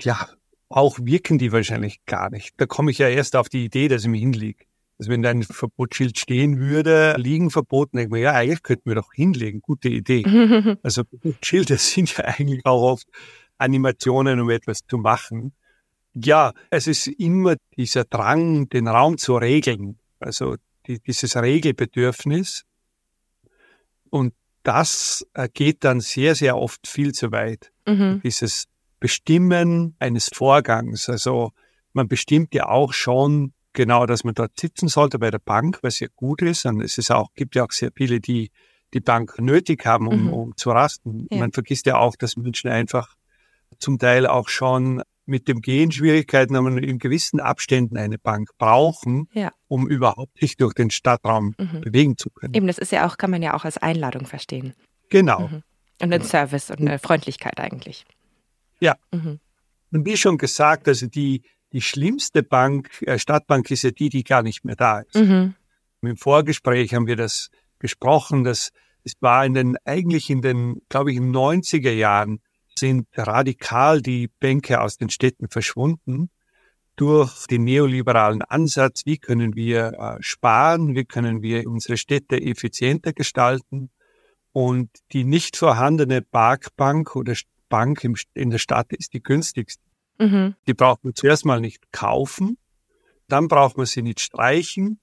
ja, 0.00 0.28
auch 0.68 0.98
wirken 1.00 1.38
die 1.38 1.52
wahrscheinlich 1.52 2.04
gar 2.06 2.30
nicht. 2.30 2.54
Da 2.56 2.66
komme 2.66 2.90
ich 2.90 2.98
ja 2.98 3.08
erst 3.08 3.36
auf 3.36 3.48
die 3.48 3.64
Idee, 3.64 3.88
dass 3.88 4.02
ich 4.02 4.08
mich 4.08 4.20
hinlege. 4.20 4.64
Also 4.98 5.10
wenn 5.10 5.22
da 5.22 5.30
ein 5.30 5.42
Verbotsschild 5.42 6.18
stehen 6.18 6.58
würde, 6.60 7.16
liegen 7.18 7.50
verboten, 7.50 7.96
denke 7.96 8.08
ich 8.08 8.12
mir, 8.12 8.20
ja, 8.20 8.32
eigentlich 8.32 8.62
könnten 8.62 8.88
wir 8.88 8.94
doch 8.94 9.12
hinlegen. 9.12 9.60
Gute 9.60 9.88
Idee. 9.88 10.22
also 10.82 11.02
Schilder 11.42 11.76
sind 11.78 12.16
ja 12.16 12.24
eigentlich 12.24 12.64
auch 12.64 12.92
oft 12.92 13.06
Animationen, 13.58 14.40
um 14.40 14.50
etwas 14.50 14.86
zu 14.86 14.98
machen. 14.98 15.52
Ja, 16.14 16.52
es 16.70 16.86
ist 16.86 17.06
immer 17.06 17.56
dieser 17.76 18.04
Drang, 18.04 18.68
den 18.68 18.88
Raum 18.88 19.18
zu 19.18 19.36
regeln, 19.36 19.98
also 20.20 20.56
die, 20.86 21.00
dieses 21.00 21.36
Regelbedürfnis. 21.36 22.64
Und 24.10 24.34
das 24.62 25.26
äh, 25.34 25.48
geht 25.48 25.84
dann 25.84 26.00
sehr, 26.00 26.34
sehr 26.34 26.56
oft 26.56 26.86
viel 26.86 27.12
zu 27.12 27.32
weit. 27.32 27.72
Mhm. 27.86 28.20
Dieses 28.22 28.66
Bestimmen 29.00 29.96
eines 29.98 30.28
Vorgangs. 30.32 31.08
Also 31.08 31.52
man 31.92 32.08
bestimmt 32.08 32.54
ja 32.54 32.68
auch 32.68 32.92
schon 32.92 33.52
genau, 33.72 34.06
dass 34.06 34.22
man 34.22 34.34
dort 34.34 34.58
sitzen 34.60 34.88
sollte 34.88 35.18
bei 35.18 35.30
der 35.30 35.38
Bank, 35.38 35.78
was 35.82 35.98
ja 36.00 36.08
gut 36.14 36.42
ist. 36.42 36.66
Und 36.66 36.82
es 36.82 36.98
ist 36.98 37.10
auch, 37.10 37.32
gibt 37.34 37.54
ja 37.54 37.64
auch 37.64 37.72
sehr 37.72 37.90
viele, 37.94 38.20
die 38.20 38.50
die 38.94 39.00
Bank 39.00 39.38
nötig 39.40 39.86
haben, 39.86 40.06
um, 40.06 40.24
mhm. 40.24 40.32
um 40.32 40.56
zu 40.56 40.70
rasten. 40.70 41.26
Ja. 41.30 41.38
Man 41.38 41.52
vergisst 41.52 41.86
ja 41.86 41.96
auch, 41.96 42.16
dass 42.16 42.36
Menschen 42.36 42.70
einfach 42.70 43.14
zum 43.78 43.98
Teil 43.98 44.26
auch 44.26 44.48
schon 44.48 45.02
mit 45.24 45.48
dem 45.48 45.60
Gehen 45.60 45.92
Schwierigkeiten 45.92 46.56
haben 46.56 46.78
in 46.78 46.98
gewissen 46.98 47.40
Abständen 47.40 47.96
eine 47.96 48.18
Bank 48.18 48.50
brauchen, 48.58 49.28
ja. 49.32 49.52
um 49.68 49.88
überhaupt 49.88 50.38
sich 50.38 50.56
durch 50.56 50.74
den 50.74 50.90
Stadtraum 50.90 51.54
mhm. 51.58 51.80
bewegen 51.82 52.16
zu 52.18 52.30
können. 52.30 52.54
Eben, 52.54 52.66
das 52.66 52.78
ist 52.78 52.92
ja 52.92 53.06
auch, 53.06 53.16
kann 53.16 53.30
man 53.30 53.42
ja 53.42 53.54
auch 53.54 53.64
als 53.64 53.78
Einladung 53.78 54.26
verstehen. 54.26 54.74
Genau. 55.10 55.48
Mhm. 55.48 55.62
Und 56.00 56.12
ein 56.12 56.22
Service 56.22 56.70
und 56.70 56.80
eine 56.80 56.98
Freundlichkeit 56.98 57.60
eigentlich. 57.60 58.04
Ja. 58.80 58.96
Mhm. 59.12 59.38
Und 59.92 60.06
wie 60.06 60.16
schon 60.16 60.38
gesagt, 60.38 60.88
also 60.88 61.06
die, 61.06 61.42
die 61.72 61.80
schlimmste 61.80 62.42
Bank, 62.42 62.90
äh, 63.02 63.18
Stadtbank 63.18 63.70
ist 63.70 63.82
ja 63.82 63.90
die, 63.90 64.08
die 64.08 64.24
gar 64.24 64.42
nicht 64.42 64.64
mehr 64.64 64.76
da 64.76 65.00
ist. 65.00 65.14
Mhm. 65.14 65.54
Im 66.02 66.16
Vorgespräch 66.16 66.94
haben 66.94 67.06
wir 67.06 67.16
das 67.16 67.50
gesprochen, 67.78 68.42
dass 68.42 68.72
es 69.04 69.14
war 69.20 69.44
in 69.44 69.54
den, 69.54 69.76
eigentlich 69.84 70.30
in 70.30 70.42
den, 70.42 70.80
glaube 70.88 71.10
ich, 71.10 71.16
in 71.16 71.32
den 71.32 71.36
90er 71.36 71.92
Jahren 71.92 72.40
sind 72.78 73.06
radikal 73.16 74.02
die 74.02 74.28
Bänke 74.28 74.80
aus 74.80 74.96
den 74.96 75.10
Städten 75.10 75.48
verschwunden 75.48 76.30
durch 76.96 77.46
den 77.46 77.64
neoliberalen 77.64 78.42
Ansatz, 78.42 79.06
wie 79.06 79.18
können 79.18 79.54
wir 79.54 79.92
äh, 79.94 80.22
sparen, 80.22 80.94
wie 80.94 81.04
können 81.04 81.42
wir 81.42 81.66
unsere 81.66 81.96
Städte 81.96 82.40
effizienter 82.40 83.12
gestalten. 83.12 83.90
Und 84.52 84.90
die 85.12 85.24
nicht 85.24 85.56
vorhandene 85.56 86.20
Parkbank 86.20 87.16
oder 87.16 87.34
Bank 87.70 88.06
in 88.34 88.50
der 88.50 88.58
Stadt 88.58 88.92
ist 88.92 89.14
die 89.14 89.22
günstigste. 89.22 89.82
Mhm. 90.18 90.54
Die 90.66 90.74
braucht 90.74 91.04
man 91.04 91.14
zuerst 91.14 91.46
mal 91.46 91.60
nicht 91.60 91.90
kaufen, 91.90 92.58
dann 93.28 93.48
braucht 93.48 93.78
man 93.78 93.86
sie 93.86 94.02
nicht 94.02 94.20
streichen, 94.20 95.00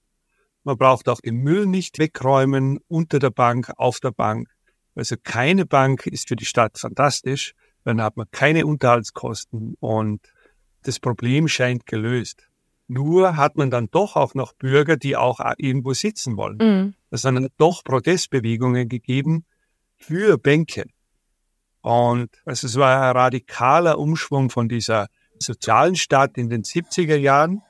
man 0.62 0.76
braucht 0.76 1.08
auch 1.08 1.20
den 1.20 1.36
Müll 1.36 1.66
nicht 1.66 1.98
wegräumen 1.98 2.78
unter 2.86 3.18
der 3.18 3.30
Bank, 3.30 3.72
auf 3.76 3.98
der 3.98 4.12
Bank. 4.12 4.48
Also 4.94 5.16
keine 5.20 5.66
Bank 5.66 6.06
ist 6.06 6.28
für 6.28 6.36
die 6.36 6.44
Stadt 6.44 6.78
fantastisch, 6.78 7.54
dann 7.84 8.00
hat 8.02 8.16
man 8.16 8.26
keine 8.30 8.66
Unterhaltskosten 8.66 9.76
und 9.80 10.20
das 10.82 10.98
Problem 10.98 11.48
scheint 11.48 11.86
gelöst. 11.86 12.48
Nur 12.88 13.36
hat 13.36 13.56
man 13.56 13.70
dann 13.70 13.88
doch 13.90 14.16
auch 14.16 14.34
noch 14.34 14.52
Bürger, 14.52 14.96
die 14.96 15.16
auch 15.16 15.40
irgendwo 15.58 15.92
sitzen 15.92 16.36
wollen. 16.36 16.58
Mhm. 16.60 16.94
Es 17.10 17.24
hat 17.24 17.34
dann 17.34 17.48
doch 17.56 17.84
Protestbewegungen 17.84 18.88
gegeben 18.88 19.44
für 19.96 20.38
Bänke. 20.38 20.86
Und 21.82 22.30
also 22.44 22.66
es 22.66 22.76
war 22.76 23.02
ein 23.02 23.16
radikaler 23.16 23.98
Umschwung 23.98 24.50
von 24.50 24.68
dieser 24.68 25.08
sozialen 25.38 25.96
Stadt 25.96 26.36
in 26.36 26.50
den 26.50 26.62
70er 26.62 27.16
Jahren. 27.16 27.62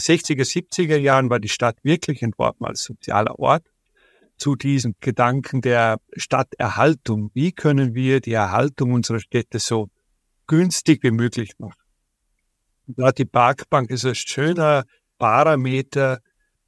60er, 0.00 0.42
70er 0.42 0.96
Jahren 0.96 1.30
war 1.30 1.38
die 1.38 1.48
Stadt 1.48 1.76
wirklich 1.82 2.22
entworfen 2.22 2.66
als 2.66 2.82
sozialer 2.82 3.38
Ort 3.38 3.64
zu 4.36 4.56
diesem 4.56 4.94
Gedanken 5.00 5.60
der 5.60 5.98
Stadterhaltung. 6.16 7.30
Wie 7.34 7.52
können 7.52 7.94
wir 7.94 8.20
die 8.20 8.32
Erhaltung 8.32 8.92
unserer 8.92 9.20
Städte 9.20 9.58
so 9.58 9.88
günstig 10.46 11.02
wie 11.02 11.10
möglich 11.10 11.52
machen? 11.58 11.80
Da 12.86 13.12
die 13.12 13.24
Parkbank 13.24 13.90
ist 13.90 14.04
ein 14.04 14.14
schöner 14.14 14.84
Parameter, 15.18 16.20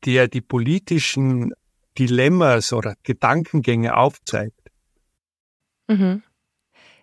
der 0.04 0.28
die 0.28 0.40
politischen 0.40 1.52
Dilemmas 1.98 2.72
oder 2.72 2.94
Gedankengänge 3.02 3.96
aufzeigt. 3.96 4.60
Mhm. 5.88 6.22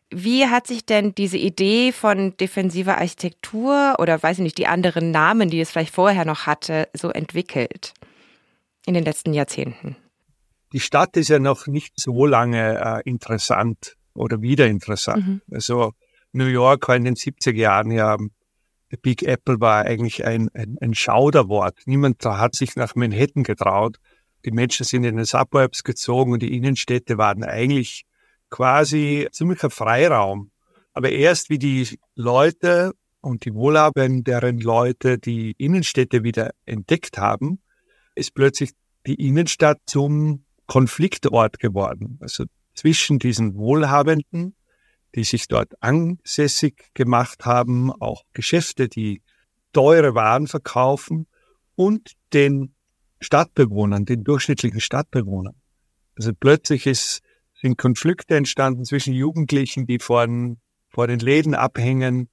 Wie 0.09 0.45
hat 0.47 0.67
sich 0.67 0.85
denn 0.85 1.15
diese 1.15 1.37
Idee 1.37 1.91
von 1.91 2.37
defensiver 2.37 2.99
Architektur 2.99 3.95
oder 3.97 4.21
weiß 4.21 4.37
ich 4.37 4.43
nicht, 4.43 4.57
die 4.57 4.67
anderen 4.67 5.09
Namen, 5.11 5.49
die 5.49 5.59
es 5.59 5.71
vielleicht 5.71 5.93
vorher 5.93 6.25
noch 6.25 6.45
hatte, 6.45 6.87
so 6.93 7.09
entwickelt 7.09 7.93
in 8.85 8.93
den 8.93 9.03
letzten 9.03 9.33
Jahrzehnten? 9.33 9.95
Die 10.73 10.79
Stadt 10.79 11.15
ist 11.17 11.29
ja 11.29 11.39
noch 11.39 11.67
nicht 11.67 11.93
so 11.99 12.25
lange 12.25 13.01
äh, 13.05 13.09
interessant 13.09 13.95
oder 14.13 14.41
wieder 14.41 14.67
interessant. 14.67 15.27
Mhm. 15.27 15.41
Also 15.51 15.93
New 16.31 16.47
York 16.47 16.87
war 16.87 16.95
in 16.95 17.05
den 17.05 17.15
70er 17.15 17.53
Jahren 17.53 17.91
ja, 17.91 18.17
Big 19.01 19.23
Apple 19.23 19.59
war 19.59 19.85
eigentlich 19.85 20.25
ein, 20.25 20.49
ein, 20.53 20.77
ein 20.81 20.93
Schauderwort. 20.93 21.79
Niemand 21.85 22.23
hat 22.25 22.55
sich 22.55 22.75
nach 22.75 22.95
Manhattan 22.95 23.43
getraut. 23.43 23.97
Die 24.45 24.51
Menschen 24.51 24.85
sind 24.85 25.03
in 25.03 25.15
den 25.15 25.25
Suburbs 25.25 25.83
gezogen 25.83 26.33
und 26.33 26.41
die 26.41 26.55
Innenstädte 26.55 27.17
waren 27.17 27.43
eigentlich 27.43 28.05
quasi 28.49 29.27
ziemlicher 29.31 29.69
Freiraum. 29.69 30.51
Aber 30.93 31.09
erst 31.09 31.49
wie 31.49 31.57
die 31.57 31.99
Leute 32.15 32.93
und 33.21 33.45
die 33.45 33.53
wohlhabenderen 33.53 34.59
Leute 34.59 35.17
die 35.17 35.55
Innenstädte 35.57 36.23
wieder 36.23 36.51
entdeckt 36.65 37.17
haben, 37.17 37.61
ist 38.15 38.35
plötzlich 38.35 38.71
die 39.07 39.15
Innenstadt 39.15 39.79
zum 39.85 40.42
Konfliktort 40.67 41.59
geworden. 41.59 42.17
Also 42.21 42.45
zwischen 42.73 43.19
diesen 43.19 43.55
Wohlhabenden, 43.55 44.55
die 45.15 45.23
sich 45.23 45.47
dort 45.47 45.73
ansässig 45.81 46.91
gemacht 46.93 47.45
haben, 47.45 47.91
auch 47.91 48.23
Geschäfte, 48.33 48.89
die 48.89 49.21
teure 49.73 50.15
Waren 50.15 50.47
verkaufen 50.47 51.27
und 51.75 52.13
den 52.33 52.73
Stadtbewohnern, 53.19 54.05
den 54.05 54.23
durchschnittlichen 54.23 54.81
Stadtbewohnern. 54.81 55.55
Also 56.15 56.31
plötzlich 56.33 56.87
ist 56.87 57.21
sind 57.63 57.77
Konflikte 57.77 58.35
entstanden 58.35 58.83
zwischen 58.83 59.13
Jugendlichen, 59.13 59.87
die 59.87 59.97
vor 59.97 60.27
den, 60.27 60.59
vor 60.89 61.07
den 61.07 61.19
Läden 61.19 61.55
abhängen 61.55 62.29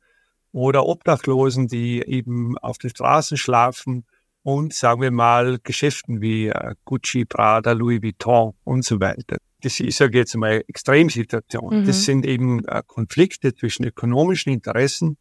oder 0.50 0.84
Obdachlosen, 0.86 1.68
die 1.68 2.02
eben 2.02 2.58
auf 2.58 2.78
den 2.78 2.90
Straßen 2.90 3.36
schlafen 3.36 4.04
und 4.42 4.72
sagen 4.72 5.02
wir 5.02 5.10
mal 5.10 5.58
Geschäften 5.62 6.20
wie 6.20 6.48
äh, 6.48 6.74
Gucci, 6.84 7.24
Prada, 7.24 7.72
Louis 7.72 8.02
Vuitton 8.02 8.54
und 8.64 8.84
so 8.84 9.00
weiter. 9.00 9.36
Das 9.62 9.78
ist, 9.80 9.98
sage 9.98 10.18
jetzt 10.18 10.34
mal, 10.36 10.62
Extremsituation. 10.66 11.80
Mhm. 11.80 11.86
Das 11.86 12.04
sind 12.04 12.24
eben 12.24 12.64
äh, 12.64 12.82
Konflikte 12.86 13.54
zwischen 13.54 13.84
ökonomischen 13.84 14.52
Interessen, 14.52 15.18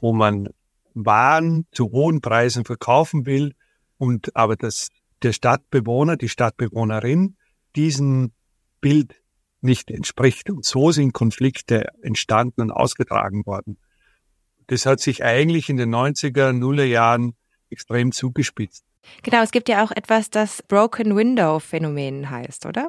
wo 0.00 0.12
man 0.12 0.48
Waren 0.94 1.66
zu 1.72 1.90
hohen 1.90 2.20
Preisen 2.20 2.64
verkaufen 2.64 3.26
will 3.26 3.54
und 3.98 4.36
aber 4.36 4.54
das, 4.56 4.90
der 5.22 5.32
Stadtbewohner, 5.32 6.16
die 6.16 6.28
Stadtbewohnerin 6.28 7.36
diesen 7.74 8.32
Bild 8.80 9.20
nicht 9.60 9.90
entspricht. 9.90 10.50
Und 10.50 10.64
so 10.64 10.92
sind 10.92 11.12
Konflikte 11.12 11.88
entstanden 12.02 12.60
und 12.60 12.70
ausgetragen 12.70 13.44
worden. 13.44 13.78
Das 14.68 14.86
hat 14.86 15.00
sich 15.00 15.24
eigentlich 15.24 15.68
in 15.68 15.76
den 15.76 15.92
90er, 15.94 16.52
Nuller 16.52 16.84
Jahren 16.84 17.34
extrem 17.74 18.12
zugespitzt. 18.12 18.84
Genau, 19.22 19.42
es 19.42 19.50
gibt 19.50 19.68
ja 19.68 19.84
auch 19.84 19.90
etwas, 19.90 20.30
das 20.30 20.62
Broken 20.62 21.14
Window 21.14 21.58
Phänomen 21.58 22.30
heißt, 22.30 22.64
oder? 22.64 22.88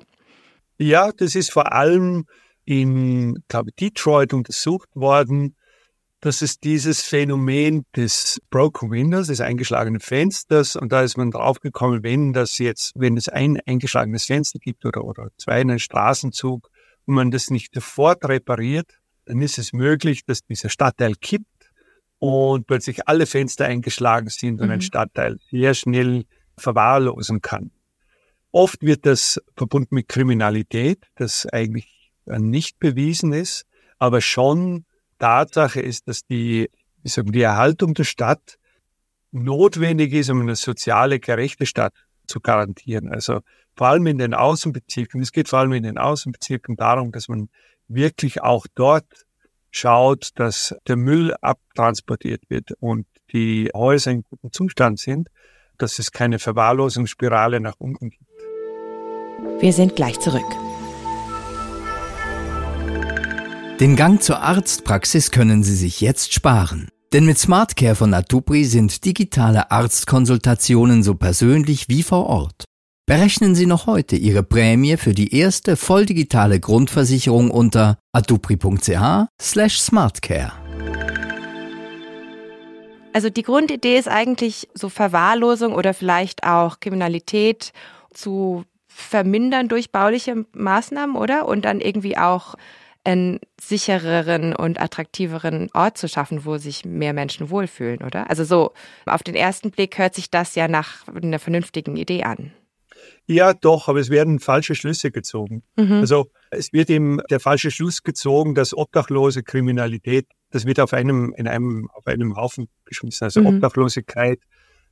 Ja, 0.78 1.12
das 1.12 1.36
ist 1.36 1.52
vor 1.52 1.74
allem 1.74 2.26
in 2.64 3.44
glaube 3.48 3.72
Detroit 3.74 4.34
untersucht 4.34 4.90
worden 4.96 5.56
das 6.26 6.42
ist 6.42 6.64
dieses 6.64 7.04
Phänomen 7.04 7.86
des 7.96 8.42
Broken 8.50 8.90
Windows, 8.90 9.28
des 9.28 9.42
eingeschlagenen 9.42 10.00
Fensters. 10.00 10.76
Und 10.76 10.92
da 10.92 11.04
ist 11.04 11.18
man 11.18 11.30
draufgekommen, 11.30 12.02
wenn 12.02 12.34
das 12.34 12.58
jetzt, 12.58 12.94
wenn 12.96 13.16
es 13.16 13.30
ein 13.30 13.60
eingeschlagenes 13.68 14.26
Fenster 14.26 14.58
gibt 14.58 14.88
oder, 14.88 15.04
oder 15.04 15.28
zwei 15.38 15.62
in 15.62 15.70
einem 15.70 15.78
Straßenzug 15.78 16.68
und 17.06 17.14
man 17.14 17.30
das 17.30 17.52
nicht 17.52 17.76
sofort 17.76 18.28
repariert, 18.28 18.90
dann 19.26 19.40
ist 19.40 19.60
es 19.60 19.72
möglich, 19.72 20.26
dass 20.26 20.42
dieser 20.42 20.70
Stadtteil 20.70 21.14
kippt 21.14 21.46
und 22.20 22.68
plötzlich 22.68 23.08
alle 23.08 23.26
Fenster 23.26 23.66
eingeschlagen 23.66 24.30
sind 24.30 24.62
und 24.62 24.68
mhm. 24.68 24.74
ein 24.74 24.82
Stadtteil 24.82 25.40
sehr 25.52 25.74
schnell 25.74 26.26
verwahrlosen 26.58 27.42
kann. 27.42 27.72
Oft 28.52 28.82
wird 28.82 29.06
das 29.06 29.42
verbunden 29.58 29.96
mit 29.96 30.08
Kriminalität, 30.08 31.06
das 31.16 31.46
eigentlich 31.46 32.12
nicht 32.26 32.80
bewiesen 32.80 33.34
ist, 33.34 33.66
aber 34.00 34.22
schon 34.22 34.86
Tatsache 35.20 35.82
ist, 35.82 36.08
dass 36.08 36.26
die, 36.26 36.70
ich 37.04 37.14
sage, 37.14 37.32
die 37.32 37.42
Erhaltung 37.42 37.94
der 37.94 38.04
Stadt 38.06 38.58
notwendig 39.32 40.14
ist, 40.14 40.30
um 40.30 40.42
eine 40.42 40.56
soziale, 40.56 41.20
gerechte 41.20 41.66
Stadt 41.66 41.94
zu 42.28 42.40
garantieren. 42.40 43.10
Also 43.10 43.42
vor 43.76 43.88
allem 43.88 44.08
in 44.08 44.18
den 44.18 44.34
Außenbezirken. 44.34 45.22
Es 45.22 45.32
geht 45.32 45.50
vor 45.50 45.60
allem 45.60 45.74
in 45.74 45.84
den 45.84 45.98
Außenbezirken 45.98 46.78
darum, 46.78 47.12
dass 47.12 47.28
man 47.28 47.50
wirklich 47.88 48.42
auch 48.42 48.66
dort 48.74 49.25
schaut, 49.76 50.30
dass 50.36 50.76
der 50.88 50.96
Müll 50.96 51.34
abtransportiert 51.42 52.50
wird 52.50 52.72
und 52.80 53.06
die 53.34 53.70
Häuser 53.74 54.12
in 54.12 54.24
gutem 54.24 54.52
Zustand 54.52 55.00
sind, 55.00 55.30
dass 55.78 56.00
es 56.00 56.12
keine 56.12 56.40
Verwahrlosungsspirale 56.40 57.60
nach 57.60 57.76
unten 57.80 58.10
gibt. 58.10 58.24
Wir 59.60 59.74
sind 59.74 59.96
gleich 59.96 60.20
zurück. 60.20 60.46
Den 63.80 63.98
Gang 63.98 64.24
zur 64.24 64.40
Arztpraxis 64.40 65.32
können 65.32 65.64
Sie 65.64 65.76
sich 65.76 66.00
jetzt 66.00 66.34
sparen. 66.34 66.88
Denn 67.12 67.26
mit 67.26 67.38
SmartCare 67.38 67.96
von 67.96 68.14
Atupri 68.14 68.64
sind 68.64 69.04
digitale 69.04 69.72
Arztkonsultationen 69.72 71.04
so 71.04 71.16
persönlich 71.16 71.90
wie 71.90 72.04
vor 72.04 72.28
Ort. 72.28 72.66
Berechnen 73.08 73.54
Sie 73.54 73.68
noch 73.68 73.86
heute 73.86 74.16
Ihre 74.16 74.42
Prämie 74.42 74.98
für 74.98 75.14
die 75.14 75.36
erste 75.36 75.76
volldigitale 75.76 76.60
Grundversicherung 76.60 77.52
unter 77.52 78.00
atupri.ch 78.14 79.28
smartcare. 79.40 80.52
Also 83.14 83.30
die 83.30 83.44
Grundidee 83.44 84.00
ist 84.00 84.08
eigentlich 84.08 84.70
so 84.74 84.90
Verwahrlosung 84.90 85.76
oder 85.76 85.94
vielleicht 85.94 86.46
auch 86.46 86.80
Kriminalität 86.80 87.74
zu 88.12 88.64
vermindern 88.88 89.68
durch 89.68 89.92
bauliche 89.92 90.44
Maßnahmen, 90.54 91.16
oder? 91.16 91.48
Und 91.48 91.64
dann 91.64 91.82
irgendwie 91.82 92.18
auch 92.18 92.56
einen 93.04 93.40
sichereren 93.62 94.56
und 94.56 94.82
attraktiveren 94.82 95.70
Ort 95.76 96.00
zu 96.00 96.10
schaffen, 96.10 96.44
wo 96.44 96.58
sich 96.58 96.86
mehr 96.86 97.14
Menschen 97.14 97.52
wohlfühlen, 97.52 98.02
oder? 98.02 98.32
Also 98.32 98.44
so 98.46 98.74
auf 99.06 99.22
den 99.22 99.36
ersten 99.36 99.70
Blick 99.70 100.00
hört 100.00 100.16
sich 100.16 100.32
das 100.32 100.56
ja 100.56 100.68
nach 100.68 101.08
einer 101.08 101.38
vernünftigen 101.38 101.98
Idee 101.98 102.24
an. 102.24 102.52
Ja, 103.28 103.54
doch, 103.54 103.88
aber 103.88 104.00
es 104.00 104.10
werden 104.10 104.40
falsche 104.40 104.76
Schlüsse 104.76 105.12
gezogen. 105.12 105.64
Mhm. 105.76 105.94
Also 105.94 106.30
es 106.52 106.74
wird 106.74 106.90
eben 106.90 107.20
der 107.30 107.40
falsche 107.40 107.72
Schluss 107.72 108.04
gezogen, 108.04 108.56
dass 108.56 108.76
obdachlose 108.76 109.44
Kriminalität, 109.44 110.28
das 110.52 110.66
wird 110.66 110.80
auf 110.80 110.94
einem, 110.94 111.34
in 111.36 111.48
einem, 111.48 111.90
auf 111.94 112.06
einem 112.08 112.36
Haufen 112.36 112.68
geschmissen. 112.86 113.26
Also 113.26 113.42
mhm. 113.42 113.48
Obdachlosigkeit 113.48 114.40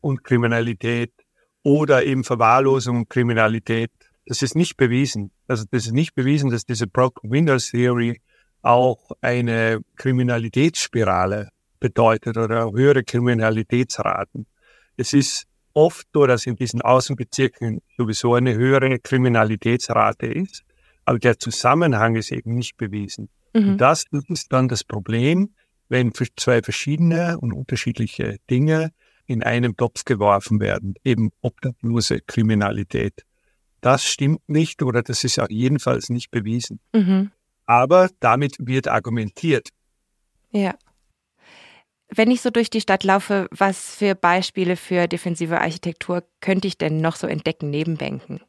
und 0.02 0.24
Kriminalität 0.24 1.12
oder 1.64 2.04
eben 2.04 2.24
Verwahrlosung 2.24 2.98
und 2.98 3.10
Kriminalität. 3.10 3.92
Das 4.26 4.42
ist 4.42 4.56
nicht 4.56 4.78
bewiesen. 4.78 5.32
Also 5.48 5.66
das 5.70 5.86
ist 5.86 5.94
nicht 5.94 6.16
bewiesen, 6.16 6.50
dass 6.50 6.66
diese 6.66 6.88
Broken 6.88 7.32
Windows 7.32 7.72
Theory 7.72 8.20
auch 8.62 9.12
eine 9.22 9.82
Kriminalitätsspirale 9.98 11.50
bedeutet 11.80 12.38
oder 12.38 12.72
höhere 12.72 13.04
Kriminalitätsraten. 13.04 14.48
Es 14.96 15.14
ist 15.14 15.48
oft 15.74 16.08
so, 16.14 16.26
dass 16.26 16.46
in 16.46 16.56
diesen 16.56 16.82
Außenbezirken 16.82 17.82
sowieso 17.98 18.36
eine 18.36 18.54
höhere 18.56 19.00
Kriminalitätsrate 19.00 20.28
ist, 20.28 20.64
aber 21.06 21.20
der 21.20 21.40
Zusammenhang 21.40 22.16
ist 22.16 22.32
eben 22.32 22.56
nicht 22.56 22.78
bewiesen. 22.78 23.30
Mhm. 23.54 23.70
Und 23.70 23.78
das 23.80 24.06
ist 24.30 24.52
dann 24.52 24.68
das 24.68 24.84
Problem, 24.84 25.54
wenn 25.90 26.12
zwei 26.14 26.62
verschiedene 26.62 27.38
und 27.40 27.54
unterschiedliche 27.54 28.38
Dinge 28.50 28.92
in 29.26 29.44
einem 29.44 29.78
Topf 29.78 30.06
geworfen 30.06 30.60
werden, 30.60 30.96
eben 31.04 31.32
obdachlose 31.42 32.20
Kriminalität. 32.22 33.24
Das 33.82 34.06
stimmt 34.06 34.48
nicht 34.48 34.82
oder 34.82 35.04
das 35.04 35.24
ist 35.24 35.40
auch 35.40 35.50
jedenfalls 35.50 36.10
nicht 36.10 36.32
bewiesen. 36.32 36.80
Mhm. 36.94 37.32
Aber 37.66 38.10
damit 38.20 38.56
wird 38.60 38.88
argumentiert. 38.88 39.70
Ja. 40.52 40.76
Wenn 42.16 42.30
ich 42.30 42.42
so 42.42 42.52
durch 42.52 42.70
die 42.70 42.82
Stadt 42.82 43.04
laufe, 43.04 43.48
was 43.50 43.96
für 43.96 44.14
Beispiele 44.14 44.76
für 44.76 45.08
defensive 45.08 45.60
Architektur 45.60 46.24
könnte 46.42 46.68
ich 46.68 46.78
denn 46.78 47.02
noch 47.02 47.16
so 47.16 47.26
entdecken 47.26 47.72
neben 47.72 47.98
Bänken? 47.98 48.42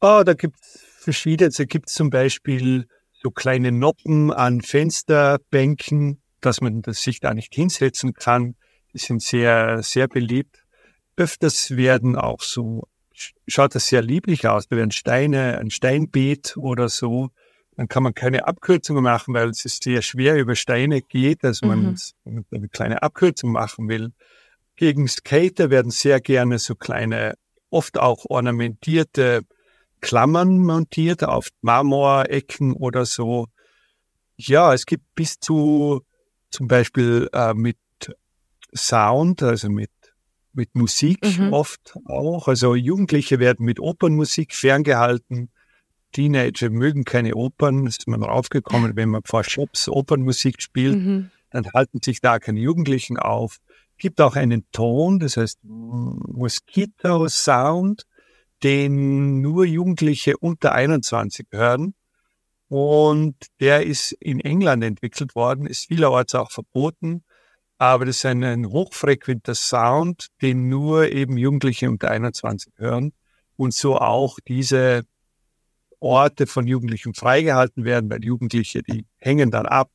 Oh, 0.00 0.22
da 0.24 0.34
gibt 0.34 0.56
es 0.60 0.84
verschiedene. 0.98 1.50
Da 1.50 1.64
gibt 1.64 1.88
es 1.88 1.94
zum 1.94 2.10
Beispiel 2.10 2.86
so 3.12 3.30
kleine 3.30 3.72
Noppen 3.72 4.32
an 4.32 4.60
Fensterbänken, 4.60 6.20
dass 6.40 6.60
man 6.60 6.82
sich 6.88 7.20
da 7.20 7.32
nicht 7.32 7.54
hinsetzen 7.54 8.12
kann. 8.12 8.54
Die 8.92 8.98
sind 8.98 9.22
sehr, 9.22 9.82
sehr 9.82 10.06
beliebt. 10.06 10.64
Öfters 11.16 11.76
werden 11.76 12.16
auch 12.16 12.42
so, 12.42 12.86
schaut 13.46 13.74
das 13.74 13.86
sehr 13.86 14.02
lieblich 14.02 14.46
aus. 14.46 14.68
Da 14.68 14.76
werden 14.76 14.90
Steine, 14.90 15.58
ein 15.58 15.70
Steinbeet 15.70 16.56
oder 16.58 16.88
so 16.88 17.30
dann 17.78 17.86
kann 17.86 18.02
man 18.02 18.12
keine 18.12 18.48
Abkürzungen 18.48 19.04
machen, 19.04 19.34
weil 19.34 19.50
es 19.50 19.64
ist 19.64 19.84
sehr 19.84 20.02
schwer 20.02 20.34
über 20.34 20.56
Steine 20.56 21.00
geht, 21.00 21.44
dass 21.44 21.62
man 21.62 21.96
mhm. 22.24 22.44
eine 22.50 22.68
kleine 22.68 23.04
Abkürzung 23.04 23.52
machen 23.52 23.88
will. 23.88 24.10
Gegen 24.74 25.06
Skater 25.06 25.70
werden 25.70 25.92
sehr 25.92 26.20
gerne 26.20 26.58
so 26.58 26.74
kleine, 26.74 27.34
oft 27.70 27.96
auch 27.96 28.24
ornamentierte 28.28 29.42
Klammern 30.00 30.58
montiert 30.58 31.22
auf 31.22 31.50
Marmorecken 31.62 32.72
oder 32.72 33.06
so. 33.06 33.46
Ja, 34.36 34.74
es 34.74 34.84
gibt 34.84 35.14
bis 35.14 35.38
zu 35.38 36.02
zum 36.50 36.66
Beispiel 36.66 37.28
äh, 37.32 37.54
mit 37.54 37.78
Sound, 38.74 39.40
also 39.44 39.70
mit 39.70 39.92
mit 40.52 40.74
Musik 40.74 41.38
mhm. 41.38 41.52
oft 41.52 41.94
auch. 42.06 42.48
Also 42.48 42.74
Jugendliche 42.74 43.38
werden 43.38 43.64
mit 43.64 43.78
Opernmusik 43.78 44.52
ferngehalten. 44.52 45.50
Teenager 46.12 46.70
mögen 46.70 47.04
keine 47.04 47.34
Opern, 47.34 47.84
das 47.84 47.98
ist 47.98 48.08
man 48.08 48.20
draufgekommen, 48.20 48.96
wenn 48.96 49.10
man 49.10 49.22
vor 49.24 49.44
Shops 49.44 49.88
Opernmusik 49.88 50.62
spielt, 50.62 50.96
mhm. 50.96 51.30
dann 51.50 51.66
halten 51.72 52.00
sich 52.02 52.20
da 52.20 52.38
keine 52.38 52.60
Jugendlichen 52.60 53.18
auf. 53.18 53.58
Gibt 53.98 54.20
auch 54.20 54.36
einen 54.36 54.64
Ton, 54.72 55.18
das 55.18 55.36
heißt 55.36 55.58
Mosquito 55.64 57.28
Sound, 57.28 58.04
den 58.62 59.40
nur 59.40 59.64
Jugendliche 59.64 60.36
unter 60.38 60.72
21 60.72 61.46
hören. 61.52 61.94
Und 62.68 63.34
der 63.60 63.86
ist 63.86 64.12
in 64.12 64.40
England 64.40 64.84
entwickelt 64.84 65.34
worden, 65.34 65.66
ist 65.66 65.86
vielerorts 65.86 66.34
auch 66.34 66.50
verboten. 66.50 67.24
Aber 67.78 68.04
das 68.04 68.16
ist 68.16 68.26
ein, 68.26 68.42
ein 68.44 68.66
hochfrequenter 68.66 69.54
Sound, 69.54 70.28
den 70.42 70.68
nur 70.68 71.10
eben 71.10 71.38
Jugendliche 71.38 71.88
unter 71.88 72.10
21 72.10 72.72
hören. 72.76 73.12
Und 73.56 73.72
so 73.72 73.96
auch 73.98 74.38
diese 74.46 75.04
Orte 76.00 76.46
von 76.46 76.66
Jugendlichen 76.66 77.14
freigehalten 77.14 77.84
werden, 77.84 78.10
weil 78.10 78.24
Jugendliche, 78.24 78.82
die 78.82 79.06
hängen 79.16 79.50
dann 79.50 79.66
ab 79.66 79.90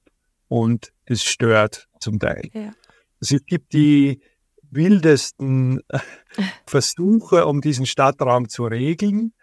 und 0.47 0.91
es 1.05 1.23
stört 1.23 1.87
zum 1.99 2.19
Teil. 2.19 2.49
Ja. 2.53 2.73
Also 3.21 3.37
es 3.37 3.45
gibt 3.45 3.73
die 3.73 4.21
wildesten 4.69 5.81
Versuche, 6.65 7.45
um 7.45 7.61
diesen 7.61 7.85
Stadtraum 7.85 8.49
zu 8.49 8.65
regeln, 8.65 9.33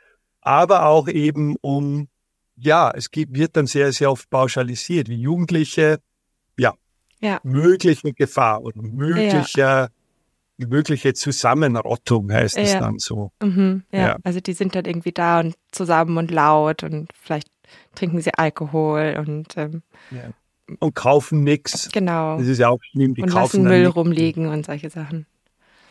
aber 0.41 0.87
auch 0.87 1.09
eben 1.09 1.57
um, 1.61 2.09
ja, 2.57 2.91
es 2.95 3.11
gibt, 3.11 3.37
wird 3.37 3.57
dann 3.57 3.67
sehr, 3.67 3.93
sehr 3.93 4.11
oft 4.11 4.29
pauschalisiert, 4.29 5.09
wie 5.09 5.21
Jugendliche, 5.21 6.01
ja, 6.59 6.75
ja. 7.21 7.41
mögliche 7.43 8.13
Gefahr 8.13 8.63
oder 8.63 8.83
möglicher 8.83 9.83
ja 9.83 9.89
mögliche 10.67 11.15
Zusammenrottung 11.15 12.33
heißt 12.33 12.57
es 12.59 12.73
dann 12.73 12.99
so. 12.99 13.33
Mhm, 13.43 13.85
ja. 13.93 13.99
ja. 13.99 14.17
also 14.23 14.41
die 14.41 14.53
sind 14.53 14.75
dann 14.75 14.85
irgendwie 14.85 15.13
da 15.13 15.41
und 15.41 15.55
zusammen 15.71 16.17
und 16.17 16.31
laut 16.31 16.83
und 16.83 17.11
vielleicht 17.21 17.49
trinken 17.95 18.21
sie 18.21 18.33
Alkohol 18.35 19.17
und 19.19 19.57
ähm, 19.57 19.83
ja. 20.11 20.31
und 20.79 20.95
kaufen 20.95 21.45
nichts. 21.45 21.91
Genau. 21.93 22.39
Das 22.39 22.47
ist 22.47 22.59
ja 22.59 22.69
auch 22.69 22.81
schlimm. 22.91 23.15
Die 23.15 23.23
und 23.23 23.31
kaufen 23.31 23.65
lassen 23.65 23.69
Müll 23.69 23.87
rumliegen 23.87 24.47
und 24.47 24.67
solche 24.67 24.91
Sachen. 24.91 25.27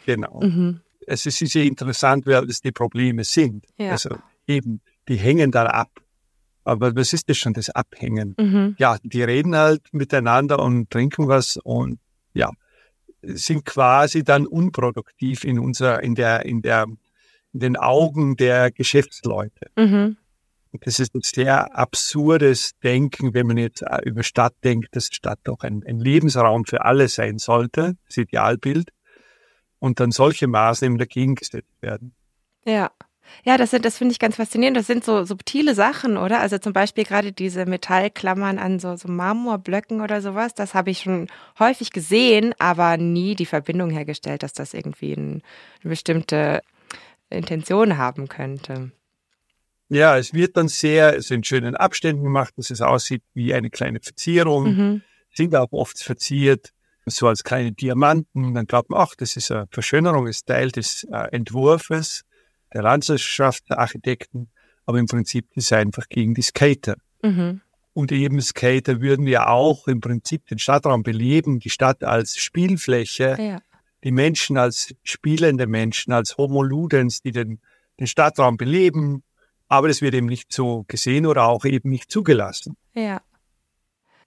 Genau. 0.06 0.42
Mhm. 0.42 0.82
Es 1.06 1.26
ist 1.26 1.40
sehr 1.40 1.64
interessant, 1.64 2.26
wer 2.26 2.46
das 2.46 2.62
die 2.62 2.72
Probleme 2.72 3.24
sind. 3.24 3.66
Ja. 3.78 3.92
Also 3.92 4.18
eben, 4.48 4.82
die 5.08 5.16
hängen 5.16 5.52
dann 5.52 5.68
ab. 5.68 5.90
Aber 6.64 6.96
was 6.96 7.14
ist 7.14 7.30
das 7.30 7.38
schon, 7.38 7.54
das 7.54 7.70
Abhängen? 7.70 8.36
Mhm. 8.38 8.76
Ja, 8.78 8.98
die 9.02 9.24
reden 9.24 9.56
halt 9.56 9.82
miteinander 9.92 10.60
und 10.60 10.90
trinken 10.90 11.28
was 11.28 11.58
und 11.58 12.00
ja, 12.34 12.52
sind 13.22 13.66
quasi 13.66 14.24
dann 14.24 14.46
unproduktiv 14.46 15.44
in 15.44 15.60
unserer, 15.60 16.04
in 16.04 16.16
der, 16.16 16.46
in 16.46 16.62
der, 16.62 16.86
in 17.54 17.60
den 17.60 17.78
Augen 17.78 18.36
der 18.36 18.72
Geschäftsleute. 18.72 19.72
Mhm. 19.76 20.18
Das 20.72 21.00
ist 21.00 21.16
ein 21.16 21.22
sehr 21.24 21.76
absurdes 21.76 22.78
Denken, 22.84 23.34
wenn 23.34 23.48
man 23.48 23.58
jetzt 23.58 23.82
äh, 23.82 24.02
über 24.04 24.22
Stadt 24.22 24.54
denkt, 24.64 24.96
dass 24.96 25.08
Stadt 25.08 25.40
doch 25.44 25.62
ein, 25.62 25.84
ein 25.86 26.00
Lebensraum 26.00 26.66
für 26.66 26.86
alle 26.86 27.08
sein 27.08 27.40
sollte, 27.40 27.96
das 28.06 28.18
Idealbild, 28.18 28.92
und 29.80 30.00
dann 30.00 30.12
solche 30.12 30.48
Maßnahmen 30.48 30.98
dagegen 30.98 31.36
gesetzt 31.36 31.82
werden. 31.82 32.14
Ja. 32.66 32.92
Ja, 33.44 33.58
das 33.58 33.72
sind, 33.72 33.86
das 33.86 33.98
finde 33.98 34.12
ich 34.12 34.20
ganz 34.20 34.36
faszinierend. 34.36 34.78
Das 34.78 34.88
sind 34.88 35.04
so 35.04 35.24
subtile 35.24 35.76
Sachen, 35.76 36.18
oder? 36.18 36.40
Also 36.40 36.58
zum 36.58 36.74
Beispiel 36.74 37.04
gerade 37.04 37.32
diese 37.32 37.66
Metallklammern 37.66 38.60
an 38.60 38.80
so, 38.80 38.96
so 38.96 39.08
Marmorblöcken 39.08 40.02
oder 40.02 40.22
sowas. 40.22 40.54
Das 40.54 40.74
habe 40.74 40.92
ich 40.92 41.00
schon 41.00 41.28
häufig 41.58 41.92
gesehen, 41.92 42.54
aber 42.60 42.98
nie 42.98 43.36
die 43.36 43.46
Verbindung 43.46 43.90
hergestellt, 43.90 44.44
dass 44.44 44.54
das 44.54 44.74
irgendwie 44.74 45.14
ein, 45.14 45.42
eine 45.82 45.90
bestimmte 45.90 46.62
Intention 47.30 47.98
haben 47.98 48.28
könnte. 48.28 48.92
Ja, 49.90 50.18
es 50.18 50.34
wird 50.34 50.56
dann 50.56 50.68
sehr, 50.68 51.18
es 51.18 51.32
in 51.32 51.44
schönen 51.44 51.76
Abständen 51.76 52.24
gemacht, 52.24 52.54
dass 52.58 52.70
es 52.70 52.82
aussieht 52.82 53.24
wie 53.34 53.54
eine 53.54 53.70
kleine 53.70 54.00
Verzierung. 54.00 54.64
Mhm. 54.76 55.02
Sind 55.34 55.56
auch 55.56 55.72
oft 55.72 56.02
verziert, 56.04 56.74
so 57.06 57.28
als 57.28 57.44
kleine 57.44 57.72
Diamanten. 57.72 58.54
Dann 58.54 58.68
glaubt 58.68 58.90
man, 58.90 59.00
ach, 59.02 59.16
das 59.16 59.36
ist 59.36 59.52
eine 59.52 59.68
Verschönerung, 59.72 60.28
ist 60.28 60.46
Teil 60.46 60.72
des 60.72 61.08
äh, 61.12 61.30
Entwurfes 61.32 62.24
der 62.74 62.84
Landwirtschaftsarchitekten, 62.84 64.50
aber 64.86 65.00
im 65.00 65.06
Prinzip 65.06 65.46
ist 65.56 65.66
es 65.66 65.74
einfach 65.74 66.08
gegen 66.10 66.34
die 66.34 66.42
Skater. 66.42 66.96
Mhm. 67.22 67.62
Und 67.94 68.12
eben 68.12 68.40
Skater 68.42 69.02
würden 69.02 69.28
ja 69.28 69.48
auch 69.48 69.88
im 69.88 70.00
Prinzip 70.00 70.46
den 70.48 70.60
Stadtraum 70.60 71.04
beleben, 71.04 71.60
die 71.60 71.70
Stadt 71.70 72.04
als 72.04 72.38
Spielfläche, 72.38 73.36
ja. 73.40 73.62
die 74.04 74.12
Menschen 74.12 74.58
als 74.58 74.96
spielende 75.04 75.68
Menschen, 75.68 76.14
als 76.14 76.38
Homo 76.38 76.64
Ludens, 76.64 77.22
die 77.22 77.32
den, 77.32 77.60
den 78.00 78.08
Stadtraum 78.08 78.58
beleben. 78.58 79.24
Aber 79.68 79.88
das 79.88 80.02
wird 80.02 80.14
eben 80.14 80.28
nicht 80.28 80.54
so 80.54 80.86
gesehen 80.88 81.26
oder 81.26 81.46
auch 81.46 81.66
eben 81.66 81.90
nicht 81.90 82.10
zugelassen. 82.10 82.78
Ja. 82.94 83.22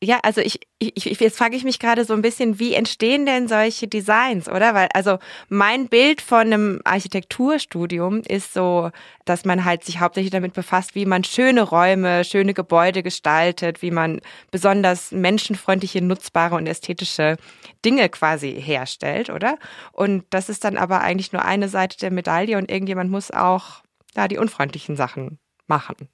Ja, 0.02 0.18
also 0.24 0.40
ich, 0.40 0.58
ich, 0.80 1.04
jetzt 1.04 1.38
frage 1.38 1.54
ich 1.54 1.62
mich 1.62 1.78
gerade 1.78 2.04
so 2.04 2.12
ein 2.12 2.22
bisschen, 2.22 2.58
wie 2.58 2.74
entstehen 2.74 3.24
denn 3.24 3.46
solche 3.46 3.86
Designs, 3.86 4.48
oder? 4.48 4.74
Weil, 4.74 4.88
also 4.94 5.18
mein 5.48 5.86
Bild 5.86 6.20
von 6.20 6.40
einem 6.40 6.80
Architekturstudium 6.82 8.22
ist 8.22 8.52
so, 8.52 8.90
dass 9.24 9.44
man 9.44 9.64
halt 9.64 9.84
sich 9.84 10.00
hauptsächlich 10.00 10.32
damit 10.32 10.54
befasst, 10.54 10.96
wie 10.96 11.06
man 11.06 11.22
schöne 11.22 11.62
Räume, 11.62 12.24
schöne 12.24 12.52
Gebäude 12.52 13.04
gestaltet, 13.04 13.80
wie 13.80 13.92
man 13.92 14.20
besonders 14.50 15.12
menschenfreundliche, 15.12 16.02
nutzbare 16.02 16.56
und 16.56 16.66
ästhetische 16.66 17.36
Dinge 17.84 18.08
quasi 18.08 18.60
herstellt, 18.60 19.30
oder? 19.30 19.56
Und 19.92 20.24
das 20.30 20.48
ist 20.48 20.64
dann 20.64 20.78
aber 20.78 21.00
eigentlich 21.02 21.32
nur 21.32 21.44
eine 21.44 21.68
Seite 21.68 21.96
der 21.98 22.10
Medaille 22.10 22.58
und 22.58 22.72
irgendjemand 22.72 23.08
muss 23.08 23.30
auch 23.30 23.84
da 24.14 24.26
die 24.26 24.38
unfreundlichen 24.38 24.96
Sachen 24.96 25.38
machen. 25.68 26.08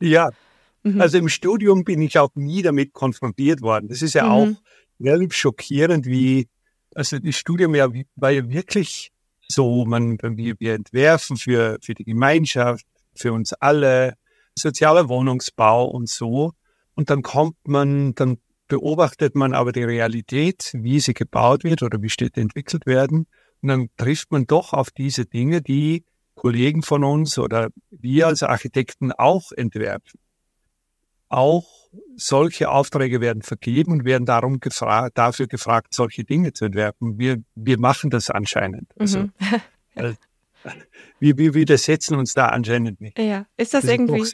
Ja, 0.00 0.28
Mhm. 0.82 1.00
Also 1.00 1.18
im 1.18 1.28
Studium 1.28 1.84
bin 1.84 2.00
ich 2.02 2.18
auch 2.18 2.34
nie 2.34 2.62
damit 2.62 2.92
konfrontiert 2.92 3.62
worden. 3.62 3.88
Das 3.88 4.02
ist 4.02 4.14
ja 4.14 4.24
mhm. 4.24 4.30
auch 4.30 4.48
relativ 5.00 5.34
schockierend, 5.34 6.06
wie, 6.06 6.48
also 6.94 7.18
das 7.18 7.36
Studium 7.36 7.74
ja, 7.74 7.88
war 8.16 8.30
ja 8.30 8.48
wirklich 8.48 9.10
so, 9.48 9.84
man, 9.84 10.18
wir, 10.20 10.54
wir 10.58 10.74
entwerfen 10.74 11.36
für, 11.36 11.78
für 11.82 11.94
die 11.94 12.04
Gemeinschaft, 12.04 12.84
für 13.14 13.32
uns 13.32 13.52
alle, 13.54 14.14
sozialer 14.54 15.08
Wohnungsbau 15.08 15.86
und 15.86 16.08
so. 16.08 16.52
Und 16.94 17.10
dann 17.10 17.22
kommt 17.22 17.56
man, 17.66 18.14
dann 18.14 18.38
beobachtet 18.66 19.34
man 19.34 19.54
aber 19.54 19.72
die 19.72 19.84
Realität, 19.84 20.72
wie 20.74 21.00
sie 21.00 21.14
gebaut 21.14 21.64
wird 21.64 21.82
oder 21.82 22.02
wie 22.02 22.10
Städte 22.10 22.40
entwickelt 22.40 22.84
werden. 22.84 23.26
Und 23.62 23.68
dann 23.68 23.88
trifft 23.96 24.30
man 24.30 24.46
doch 24.46 24.72
auf 24.72 24.90
diese 24.90 25.24
Dinge, 25.24 25.62
die 25.62 26.04
Kollegen 26.34 26.82
von 26.82 27.02
uns 27.02 27.38
oder 27.38 27.70
wir 27.90 28.26
als 28.26 28.42
Architekten 28.42 29.12
auch 29.12 29.50
entwerfen 29.52 30.20
auch 31.28 31.66
solche 32.16 32.70
Aufträge 32.70 33.20
werden 33.20 33.42
vergeben 33.42 33.92
und 33.92 34.04
werden 34.04 34.26
darum 34.26 34.60
gefra 34.60 35.10
dafür 35.10 35.46
gefragt, 35.46 35.94
solche 35.94 36.24
Dinge 36.24 36.52
zu 36.52 36.66
entwerfen. 36.66 37.18
Wir, 37.18 37.42
wir 37.54 37.78
machen 37.78 38.10
das 38.10 38.30
anscheinend. 38.30 38.90
Also, 38.98 39.20
mhm. 39.20 39.32
äh, 39.94 40.14
wir, 41.20 41.38
wir 41.38 41.54
widersetzen 41.54 42.16
uns 42.18 42.34
da 42.34 42.46
anscheinend 42.46 43.00
nicht. 43.00 43.18
Ja, 43.18 43.46
ist 43.56 43.74
das, 43.74 43.82
das 43.82 43.90
irgendwie? 43.90 44.24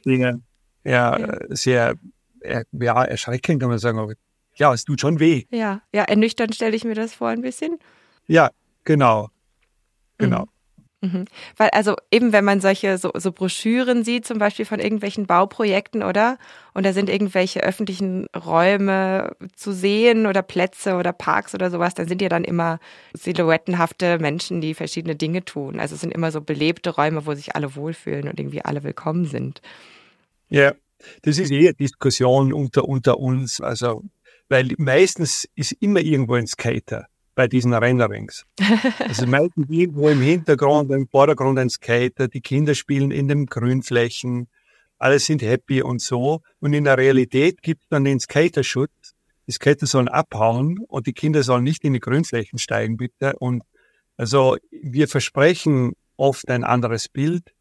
Ja, 0.84 1.18
ja, 1.18 1.38
sehr 1.48 1.94
ja, 2.42 3.04
erschreckend, 3.04 3.60
kann 3.60 3.70
man 3.70 3.78
sagen. 3.78 3.98
Aber 3.98 4.14
ja, 4.56 4.72
es 4.72 4.84
tut 4.84 5.00
schon 5.00 5.20
weh. 5.20 5.44
Ja, 5.50 5.82
ja, 5.92 6.04
ernüchternd 6.04 6.54
stelle 6.54 6.76
ich 6.76 6.84
mir 6.84 6.94
das 6.94 7.14
vor 7.14 7.28
ein 7.28 7.42
bisschen. 7.42 7.78
Ja, 8.26 8.50
genau. 8.84 9.30
Genau. 10.18 10.42
Mhm. 10.42 10.48
Mhm. 11.04 11.26
Weil 11.58 11.68
also 11.70 11.96
eben, 12.10 12.32
wenn 12.32 12.44
man 12.44 12.60
solche 12.60 12.96
so, 12.96 13.10
so 13.14 13.30
Broschüren 13.30 14.04
sieht, 14.04 14.26
zum 14.26 14.38
Beispiel 14.38 14.64
von 14.64 14.80
irgendwelchen 14.80 15.26
Bauprojekten, 15.26 16.02
oder? 16.02 16.38
Und 16.72 16.86
da 16.86 16.92
sind 16.92 17.10
irgendwelche 17.10 17.62
öffentlichen 17.62 18.26
Räume 18.34 19.36
zu 19.54 19.72
sehen 19.72 20.26
oder 20.26 20.42
Plätze 20.42 20.94
oder 20.94 21.12
Parks 21.12 21.54
oder 21.54 21.70
sowas, 21.70 21.94
dann 21.94 22.08
sind 22.08 22.22
ja 22.22 22.30
dann 22.30 22.44
immer 22.44 22.78
silhouettenhafte 23.12 24.18
Menschen, 24.18 24.60
die 24.62 24.72
verschiedene 24.72 25.14
Dinge 25.14 25.44
tun. 25.44 25.78
Also 25.78 25.94
es 25.94 26.00
sind 26.00 26.12
immer 26.12 26.32
so 26.32 26.40
belebte 26.40 26.90
Räume, 26.90 27.26
wo 27.26 27.34
sich 27.34 27.54
alle 27.54 27.76
wohlfühlen 27.76 28.28
und 28.28 28.40
irgendwie 28.40 28.64
alle 28.64 28.82
willkommen 28.82 29.26
sind. 29.26 29.60
Ja, 30.48 30.72
das 31.22 31.38
ist 31.38 31.50
eher 31.50 31.74
Diskussion 31.74 32.52
unter, 32.52 32.88
unter 32.88 33.18
uns. 33.18 33.60
Also, 33.60 34.04
weil 34.48 34.70
meistens 34.78 35.46
ist 35.54 35.72
immer 35.72 36.00
irgendwo 36.00 36.34
ein 36.34 36.46
Skater 36.46 37.08
bei 37.34 37.48
diesen 37.48 37.74
Renderings. 37.74 38.44
Also 38.98 39.26
meistens 39.26 39.66
irgendwo 39.68 40.08
im 40.08 40.20
Hintergrund, 40.20 40.90
im 40.90 41.08
Vordergrund 41.08 41.58
ein 41.58 41.70
Skater, 41.70 42.28
die 42.28 42.40
Kinder 42.40 42.74
spielen 42.74 43.10
in 43.10 43.28
den 43.28 43.46
Grünflächen, 43.46 44.48
alle 44.98 45.18
sind 45.18 45.42
happy 45.42 45.82
und 45.82 46.00
so. 46.00 46.40
Und 46.60 46.72
in 46.72 46.84
der 46.84 46.96
Realität 46.96 47.62
gibt 47.62 47.82
es 47.82 47.88
dann 47.88 48.04
den 48.04 48.20
Skaterschutz. 48.20 49.14
Die 49.46 49.52
Skater 49.52 49.86
sollen 49.86 50.08
abhauen 50.08 50.78
und 50.88 51.06
die 51.06 51.12
Kinder 51.12 51.42
sollen 51.42 51.64
nicht 51.64 51.84
in 51.84 51.92
die 51.92 52.00
Grünflächen 52.00 52.58
steigen, 52.58 52.96
bitte. 52.96 53.34
Und 53.38 53.62
also 54.16 54.56
wir 54.70 55.08
versprechen 55.08 55.92
oft 56.16 56.48
ein 56.48 56.64
anderes 56.64 57.08
Bild, 57.08 57.52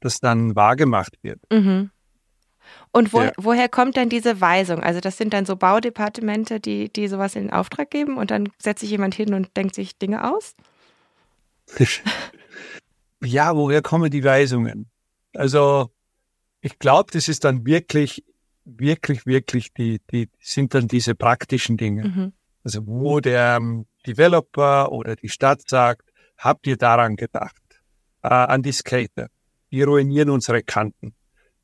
das 0.00 0.20
dann 0.20 0.56
wahrgemacht 0.56 1.14
wird. 1.22 1.40
Mhm. 1.50 1.90
Und 2.92 3.12
wo, 3.12 3.22
ja. 3.22 3.32
woher 3.36 3.68
kommt 3.68 3.96
denn 3.96 4.08
diese 4.08 4.40
Weisung? 4.40 4.82
Also 4.82 5.00
das 5.00 5.16
sind 5.16 5.32
dann 5.32 5.46
so 5.46 5.54
Baudepartemente, 5.54 6.58
die, 6.58 6.92
die 6.92 7.06
sowas 7.06 7.36
in 7.36 7.50
Auftrag 7.50 7.90
geben 7.90 8.16
und 8.16 8.30
dann 8.32 8.48
setzt 8.58 8.80
sich 8.80 8.90
jemand 8.90 9.14
hin 9.14 9.32
und 9.32 9.56
denkt 9.56 9.74
sich 9.74 9.96
Dinge 9.96 10.32
aus? 10.32 10.54
ja, 13.22 13.54
woher 13.54 13.80
kommen 13.80 14.10
die 14.10 14.24
Weisungen? 14.24 14.90
Also 15.34 15.90
ich 16.60 16.80
glaube, 16.80 17.12
das 17.12 17.28
ist 17.28 17.44
dann 17.44 17.64
wirklich, 17.64 18.24
wirklich, 18.64 19.24
wirklich 19.24 19.72
die, 19.72 20.00
die 20.10 20.28
sind 20.40 20.74
dann 20.74 20.88
diese 20.88 21.14
praktischen 21.14 21.76
Dinge. 21.76 22.08
Mhm. 22.08 22.32
Also 22.64 22.86
wo 22.86 23.20
der 23.20 23.58
um, 23.60 23.86
Developer 24.04 24.90
oder 24.90 25.14
die 25.14 25.28
Stadt 25.28 25.62
sagt, 25.68 26.10
habt 26.38 26.66
ihr 26.66 26.76
daran 26.76 27.14
gedacht? 27.14 27.56
Äh, 28.22 28.28
an 28.28 28.62
die 28.62 28.72
Skater. 28.72 29.28
Die 29.70 29.82
ruinieren 29.82 30.30
unsere 30.30 30.62
Kanten 30.62 31.14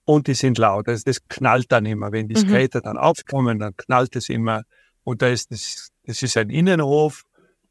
und 0.07 0.29
die 0.29 0.35
sind 0.35 0.57
laut. 0.57 0.89
Also 0.89 1.03
das 1.05 1.19
knallt 1.29 1.71
dann 1.71 1.85
immer. 1.85 2.13
Wenn 2.13 2.29
die 2.29 2.37
mhm. 2.37 2.49
Skater 2.49 2.79
mhm. 2.79 2.85
dann 2.85 2.97
aufkommen, 2.97 3.59
dann 3.59 3.77
knallt 3.77 4.17
es 4.17 4.31
immer. 4.31 4.63
Und 5.05 5.21
da 5.21 5.29
ist 5.29 5.51
das, 5.51 5.91
das 6.05 6.23
ist 6.23 6.37
ein 6.37 6.49
Innenhof 6.49 7.25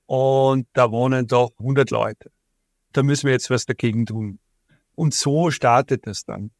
und 0.05 0.67
da 0.73 0.91
wohnen 0.91 1.27
doch 1.27 1.51
100 1.57 1.89
Leute. 1.89 2.29
Da 2.91 3.03
müssen 3.03 3.25
wir 3.25 3.33
jetzt 3.33 3.49
was 3.49 3.65
dagegen 3.65 4.05
tun. 4.05 4.39
Und 4.93 5.13
so 5.13 5.49
startet 5.49 6.07
es 6.07 6.25
dann. 6.25 6.51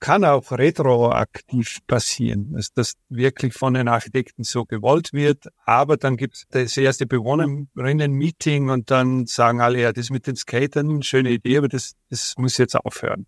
Kann 0.00 0.24
auch 0.24 0.52
retroaktiv 0.52 1.78
passieren, 1.88 2.52
dass 2.52 2.72
das 2.72 2.94
wirklich 3.08 3.54
von 3.54 3.74
den 3.74 3.88
Architekten 3.88 4.44
so 4.44 4.64
gewollt 4.64 5.12
wird. 5.12 5.48
Aber 5.64 5.96
dann 5.96 6.16
gibt 6.16 6.36
es 6.36 6.44
das 6.50 6.76
erste 6.76 7.06
Bewohnerinnen-Meeting 7.06 8.70
und 8.70 8.92
dann 8.92 9.26
sagen 9.26 9.60
alle, 9.60 9.80
ja, 9.80 9.92
das 9.92 10.10
mit 10.10 10.28
den 10.28 10.36
Skatern, 10.36 11.02
schöne 11.02 11.30
Idee, 11.30 11.58
aber 11.58 11.68
das, 11.68 11.94
das 12.08 12.34
muss 12.36 12.56
jetzt 12.58 12.76
aufhören 12.76 13.26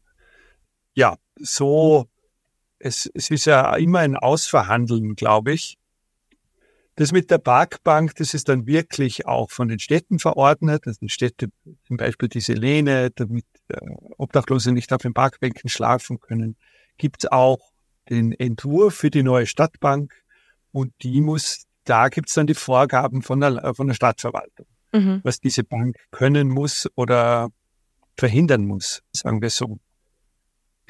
ja, 0.94 1.16
so, 1.36 2.08
es, 2.78 3.10
es 3.14 3.30
ist 3.30 3.44
ja 3.44 3.74
immer 3.76 4.00
ein 4.00 4.16
Ausverhandeln, 4.16 5.14
glaube 5.14 5.52
ich. 5.52 5.78
Das 6.96 7.12
mit 7.12 7.30
der 7.30 7.38
Parkbank, 7.38 8.16
das 8.16 8.34
ist 8.34 8.48
dann 8.48 8.66
wirklich 8.66 9.26
auch 9.26 9.50
von 9.50 9.68
den 9.68 9.78
Städten 9.78 10.18
verordnet. 10.18 10.82
Das 10.84 10.96
sind 10.96 11.10
Städte, 11.10 11.48
zum 11.86 11.96
Beispiel 11.96 12.28
diese 12.28 12.52
Lehne, 12.52 13.10
damit 13.10 13.46
äh, 13.68 13.78
Obdachlose 14.18 14.72
nicht 14.72 14.92
auf 14.92 15.00
den 15.00 15.14
Parkbänken 15.14 15.70
schlafen 15.70 16.20
können. 16.20 16.56
Gibt 16.98 17.24
es 17.24 17.32
auch 17.32 17.70
den 18.10 18.32
Entwurf 18.32 18.96
für 18.96 19.10
die 19.10 19.22
neue 19.22 19.46
Stadtbank 19.46 20.12
und 20.72 20.92
die 21.02 21.20
muss, 21.20 21.66
da 21.84 22.08
gibt 22.08 22.28
es 22.28 22.34
dann 22.34 22.46
die 22.46 22.54
Vorgaben 22.54 23.22
von 23.22 23.40
der, 23.40 23.74
von 23.74 23.86
der 23.86 23.94
Stadtverwaltung, 23.94 24.66
mhm. 24.92 25.20
was 25.22 25.40
diese 25.40 25.64
Bank 25.64 25.96
können 26.10 26.48
muss 26.48 26.88
oder 26.96 27.50
verhindern 28.16 28.66
muss, 28.66 29.02
sagen 29.12 29.40
wir 29.40 29.50
so. 29.50 29.78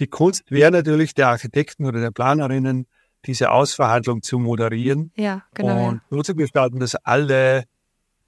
Die 0.00 0.06
Kunst 0.06 0.50
wäre 0.50 0.70
natürlich 0.70 1.14
der 1.14 1.28
Architekten 1.28 1.84
oder 1.84 2.00
der 2.00 2.10
Planerinnen, 2.10 2.86
diese 3.26 3.50
Ausverhandlung 3.50 4.22
zu 4.22 4.38
moderieren. 4.38 5.12
Ja, 5.14 5.44
genau. 5.54 5.88
Und 5.88 5.94
ja. 5.96 6.02
so 6.10 6.22
zu 6.22 6.34
gestalten, 6.34 6.80
dass 6.80 6.94
alle 6.96 7.64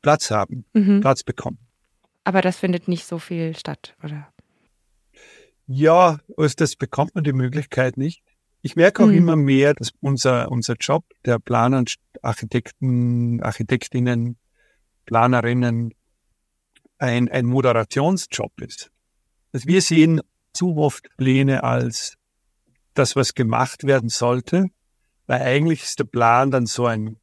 Platz 0.03 0.31
haben, 0.31 0.67
mhm. 0.75 1.01
Platz 1.01 1.23
bekommen. 1.23 1.59
Aber 2.25 2.43
das 2.43 2.59
findet 2.59 2.89
nicht 2.89 3.07
so 3.07 3.19
viel 3.19 3.57
statt, 3.57 3.97
oder? 4.05 4.29
Ja, 5.67 6.19
also 6.37 6.55
das 6.57 6.77
bekommt 6.77 7.15
man 7.15 7.25
die 7.25 7.33
Möglichkeit 7.33 7.97
nicht. 7.97 8.23
Ich 8.61 8.77
merke 8.77 9.03
auch 9.03 9.09
mhm. 9.09 9.17
immer 9.17 9.37
mehr, 9.37 9.75
dass 9.75 9.93
unser, 10.01 10.53
unser 10.53 10.75
Job 10.75 11.05
der 11.25 11.39
Planer, 11.39 11.85
Architekten, 12.21 13.43
Architektinnen, 13.43 14.37
Planerinnen 15.07 15.95
ein, 16.99 17.29
ein 17.29 17.47
Moderationsjob 17.47 18.61
ist. 18.61 18.93
Also 19.53 19.67
wir 19.67 19.83
sehen 19.83 20.21
zu 20.53 20.77
oft 20.77 21.09
Pläne 21.17 21.65
als 21.65 22.17
das, 22.95 23.17
was 23.17 23.35
gemacht 23.35 23.85
werden 23.85 24.09
sollte, 24.09 24.67
weil 25.27 25.43
eigentlich 25.43 25.83
ist 25.83 25.99
der 25.99 26.05
Plan 26.05 26.51
dann 26.51 26.67
so 26.67 26.87
ein, 26.87 27.17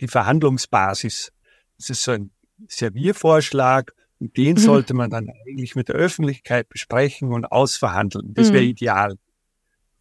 die 0.00 0.08
Verhandlungsbasis. 0.08 1.32
Das 1.78 1.90
ist 1.90 2.02
so 2.02 2.12
ein 2.12 2.30
Serviervorschlag 2.68 3.92
und 4.18 4.36
den 4.36 4.54
mhm. 4.54 4.58
sollte 4.58 4.94
man 4.94 5.10
dann 5.10 5.28
eigentlich 5.46 5.74
mit 5.74 5.88
der 5.88 5.96
Öffentlichkeit 5.96 6.68
besprechen 6.68 7.32
und 7.32 7.46
ausverhandeln. 7.46 8.34
Das 8.34 8.52
wäre 8.52 8.62
mhm. 8.62 8.70
ideal. 8.70 9.16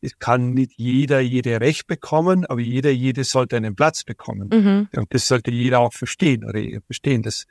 Es 0.02 0.18
kann 0.18 0.54
nicht 0.54 0.74
jeder 0.78 1.20
jede 1.20 1.62
Recht 1.62 1.86
bekommen, 1.86 2.46
aber 2.46 2.60
jeder 2.60 2.90
jede 2.90 3.24
sollte 3.24 3.56
einen 3.58 3.76
Platz 3.76 4.04
bekommen. 4.04 4.50
Mhm. 4.52 4.90
Und 4.96 5.14
das 5.14 5.28
sollte 5.28 5.52
jeder 5.52 5.80
auch 5.80 5.94
verstehen 5.94 6.44
oder 6.44 6.60
verstehen, 6.86 7.22
dass 7.22 7.46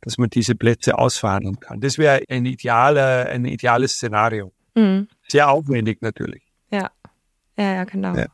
dass 0.00 0.18
man 0.18 0.30
diese 0.30 0.54
Plätze 0.54 0.98
ausverhandeln 0.98 1.60
kann. 1.60 1.80
Das 1.80 1.98
wäre 1.98 2.22
ein 2.28 2.46
idealer, 2.46 3.26
ein 3.28 3.44
ideales 3.44 3.92
Szenario. 3.92 4.52
Mhm. 4.74 5.08
Sehr 5.26 5.48
aufwendig 5.50 6.00
natürlich. 6.02 6.42
Ja, 6.70 6.90
ja, 7.56 7.74
ja 7.74 7.84
genau. 7.84 8.14
Ja. 8.14 8.26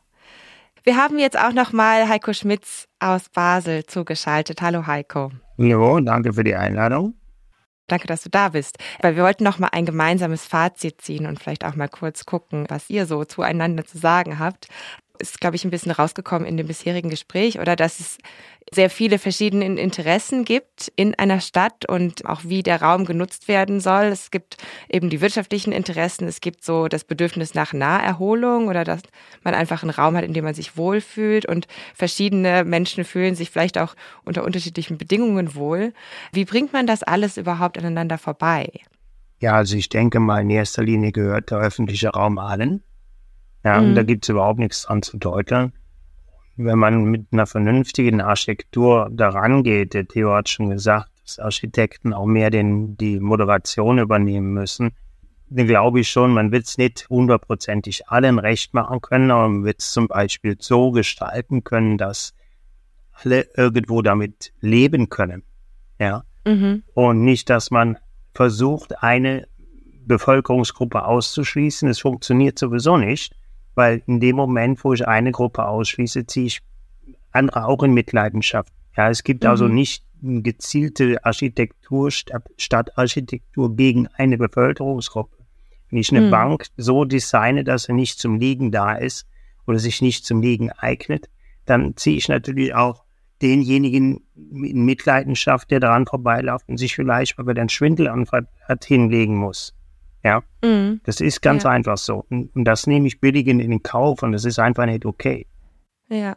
Wir 0.83 0.97
haben 0.97 1.17
jetzt 1.17 1.37
auch 1.37 1.53
noch 1.53 1.73
mal 1.73 2.07
Heiko 2.07 2.31
Schmitz 2.33 2.87
aus 2.99 3.29
Basel 3.29 3.85
zugeschaltet. 3.85 4.61
Hallo 4.61 4.85
Heiko. 4.85 5.31
Hallo, 5.57 5.99
danke 5.99 6.33
für 6.33 6.43
die 6.43 6.55
Einladung. 6.55 7.15
Danke, 7.87 8.07
dass 8.07 8.21
du 8.21 8.29
da 8.29 8.49
bist. 8.49 8.77
Weil 9.01 9.15
wir 9.15 9.23
wollten 9.23 9.43
noch 9.43 9.59
mal 9.59 9.69
ein 9.71 9.85
gemeinsames 9.85 10.45
Fazit 10.45 11.01
ziehen 11.01 11.25
und 11.25 11.39
vielleicht 11.39 11.65
auch 11.65 11.75
mal 11.75 11.87
kurz 11.87 12.25
gucken, 12.25 12.65
was 12.67 12.89
ihr 12.89 13.05
so 13.05 13.25
zueinander 13.25 13.85
zu 13.85 13.97
sagen 13.97 14.39
habt. 14.39 14.67
Ist, 15.19 15.39
glaube 15.39 15.55
ich, 15.55 15.65
ein 15.65 15.71
bisschen 15.71 15.91
rausgekommen 15.91 16.47
in 16.47 16.57
dem 16.57 16.67
bisherigen 16.67 17.09
Gespräch, 17.09 17.59
oder 17.59 17.75
dass 17.75 17.99
es 17.99 18.17
sehr 18.73 18.89
viele 18.89 19.19
verschiedene 19.19 19.65
Interessen 19.65 20.43
gibt 20.43 20.91
in 20.95 21.13
einer 21.15 21.39
Stadt 21.39 21.87
und 21.87 22.25
auch 22.25 22.41
wie 22.45 22.63
der 22.63 22.81
Raum 22.81 23.05
genutzt 23.05 23.47
werden 23.47 23.79
soll. 23.79 24.05
Es 24.05 24.31
gibt 24.31 24.57
eben 24.89 25.09
die 25.09 25.21
wirtschaftlichen 25.21 25.71
Interessen, 25.71 26.27
es 26.27 26.41
gibt 26.41 26.63
so 26.63 26.87
das 26.87 27.03
Bedürfnis 27.03 27.53
nach 27.53 27.73
Naherholung 27.73 28.67
oder 28.67 28.83
dass 28.83 29.01
man 29.43 29.53
einfach 29.53 29.83
einen 29.83 29.91
Raum 29.91 30.15
hat, 30.15 30.23
in 30.23 30.33
dem 30.33 30.43
man 30.43 30.55
sich 30.55 30.77
wohlfühlt 30.77 31.45
und 31.45 31.67
verschiedene 31.93 32.63
Menschen 32.63 33.03
fühlen 33.03 33.35
sich 33.35 33.51
vielleicht 33.51 33.77
auch 33.77 33.95
unter 34.23 34.43
unterschiedlichen 34.43 34.97
Bedingungen 34.97 35.53
wohl. 35.53 35.93
Wie 36.31 36.45
bringt 36.45 36.73
man 36.73 36.87
das 36.87 37.03
alles 37.03 37.37
überhaupt 37.37 37.77
aneinander 37.77 38.17
vorbei? 38.17 38.71
Ja, 39.41 39.53
also 39.53 39.75
ich 39.75 39.89
denke 39.89 40.19
mal, 40.19 40.41
in 40.41 40.49
erster 40.49 40.83
Linie 40.83 41.11
gehört 41.11 41.51
der 41.51 41.59
öffentliche 41.59 42.09
Raum 42.09 42.39
allen. 42.39 42.83
Ja, 43.65 43.81
mhm. 43.81 43.89
und 43.89 43.95
da 43.95 44.03
gibt 44.03 44.23
es 44.23 44.29
überhaupt 44.29 44.59
nichts 44.59 44.83
dran 44.83 45.01
zu 45.01 45.17
deuteln. 45.17 45.73
Wenn 46.55 46.79
man 46.79 47.03
mit 47.05 47.27
einer 47.31 47.47
vernünftigen 47.47 48.21
Architektur 48.21 49.09
daran 49.11 49.63
geht, 49.63 49.93
der 49.93 50.07
Theo 50.07 50.33
hat 50.33 50.47
schon 50.47 50.69
gesagt, 50.69 51.09
dass 51.23 51.39
Architekten 51.39 52.13
auch 52.13 52.27
mehr 52.27 52.49
den, 52.49 52.95
die 52.95 53.19
Moderation 53.19 53.97
übernehmen 53.97 54.53
müssen, 54.53 54.91
dann 55.49 55.67
glaube 55.67 55.99
ich 55.99 56.09
schon, 56.09 56.33
man 56.33 56.51
wird 56.51 56.65
es 56.65 56.77
nicht 56.77 57.07
hundertprozentig 57.09 58.07
allen 58.07 58.39
recht 58.39 58.73
machen 58.73 59.01
können, 59.01 59.31
aber 59.31 59.49
man 59.49 59.65
wird 59.65 59.81
es 59.81 59.91
zum 59.91 60.07
Beispiel 60.07 60.55
so 60.59 60.91
gestalten 60.91 61.63
können, 61.63 61.97
dass 61.97 62.33
alle 63.11 63.47
irgendwo 63.55 64.01
damit 64.01 64.53
leben 64.61 65.09
können. 65.09 65.43
Ja. 65.99 66.23
Mhm. 66.45 66.83
Und 66.93 67.23
nicht, 67.23 67.49
dass 67.49 67.71
man 67.71 67.97
versucht, 68.33 69.01
eine 69.01 69.47
Bevölkerungsgruppe 70.05 71.03
auszuschließen. 71.05 71.89
Es 71.89 71.99
funktioniert 71.99 72.59
sowieso 72.59 72.97
nicht, 72.97 73.35
weil 73.75 74.01
in 74.07 74.19
dem 74.19 74.35
Moment, 74.35 74.83
wo 74.83 74.93
ich 74.93 75.07
eine 75.07 75.31
Gruppe 75.31 75.67
ausschließe, 75.67 76.25
ziehe 76.25 76.47
ich 76.47 76.61
andere 77.31 77.65
auch 77.65 77.83
in 77.83 77.93
Mitleidenschaft. 77.93 78.73
Ja, 78.97 79.09
es 79.09 79.23
gibt 79.23 79.45
also 79.45 79.65
mhm. 79.65 79.71
also 79.71 79.75
nicht 79.75 80.03
eine 80.23 80.41
gezielte 80.41 81.23
Architektur, 81.23 82.09
Stadtarchitektur 82.11 83.75
gegen 83.75 84.07
eine 84.07 84.37
Bevölkerungsgruppe. 84.37 85.35
Wenn 85.89 85.99
ich 85.99 86.11
eine 86.11 86.21
mhm. 86.21 86.31
Bank 86.31 86.65
so 86.77 87.05
designe, 87.05 87.63
dass 87.63 87.83
sie 87.83 87.93
nicht 87.93 88.19
zum 88.19 88.39
Liegen 88.39 88.71
da 88.71 88.93
ist 88.93 89.27
oder 89.67 89.79
sich 89.79 90.01
nicht 90.01 90.25
zum 90.25 90.41
Liegen 90.41 90.71
eignet, 90.71 91.29
dann 91.65 91.95
ziehe 91.97 92.17
ich 92.17 92.27
natürlich 92.27 92.73
auch 92.73 93.03
denjenigen 93.41 94.21
in 94.35 94.85
Mitleidenschaft, 94.85 95.69
der 95.69 95.79
daran 95.79 96.05
vorbeiläuft 96.05 96.69
und 96.69 96.77
sich 96.77 96.95
vielleicht, 96.95 97.37
weil 97.37 97.47
er 97.49 97.53
den 97.53 97.69
Schwindelanfall 97.69 98.47
hat, 98.67 98.85
hinlegen 98.85 99.35
muss. 99.35 99.74
Ja, 100.25 100.41
mhm. 100.63 101.01
das 101.03 101.21
ist 101.21 101.43
ganz 101.43 101.65
ja. 101.65 101.69
einfach 101.69 101.99
so. 101.99 102.25
Und, 102.31 102.53
und 102.55 102.65
das 102.65 102.87
nehme 102.87 103.05
ich 103.05 103.21
billigend 103.21 103.61
in 103.61 103.69
den 103.69 103.83
Kauf 103.83 104.23
und 104.23 104.31
das 104.31 104.43
ist 104.43 104.57
einfach 104.57 104.87
nicht 104.87 105.05
okay. 105.05 105.45
Ja. 106.09 106.33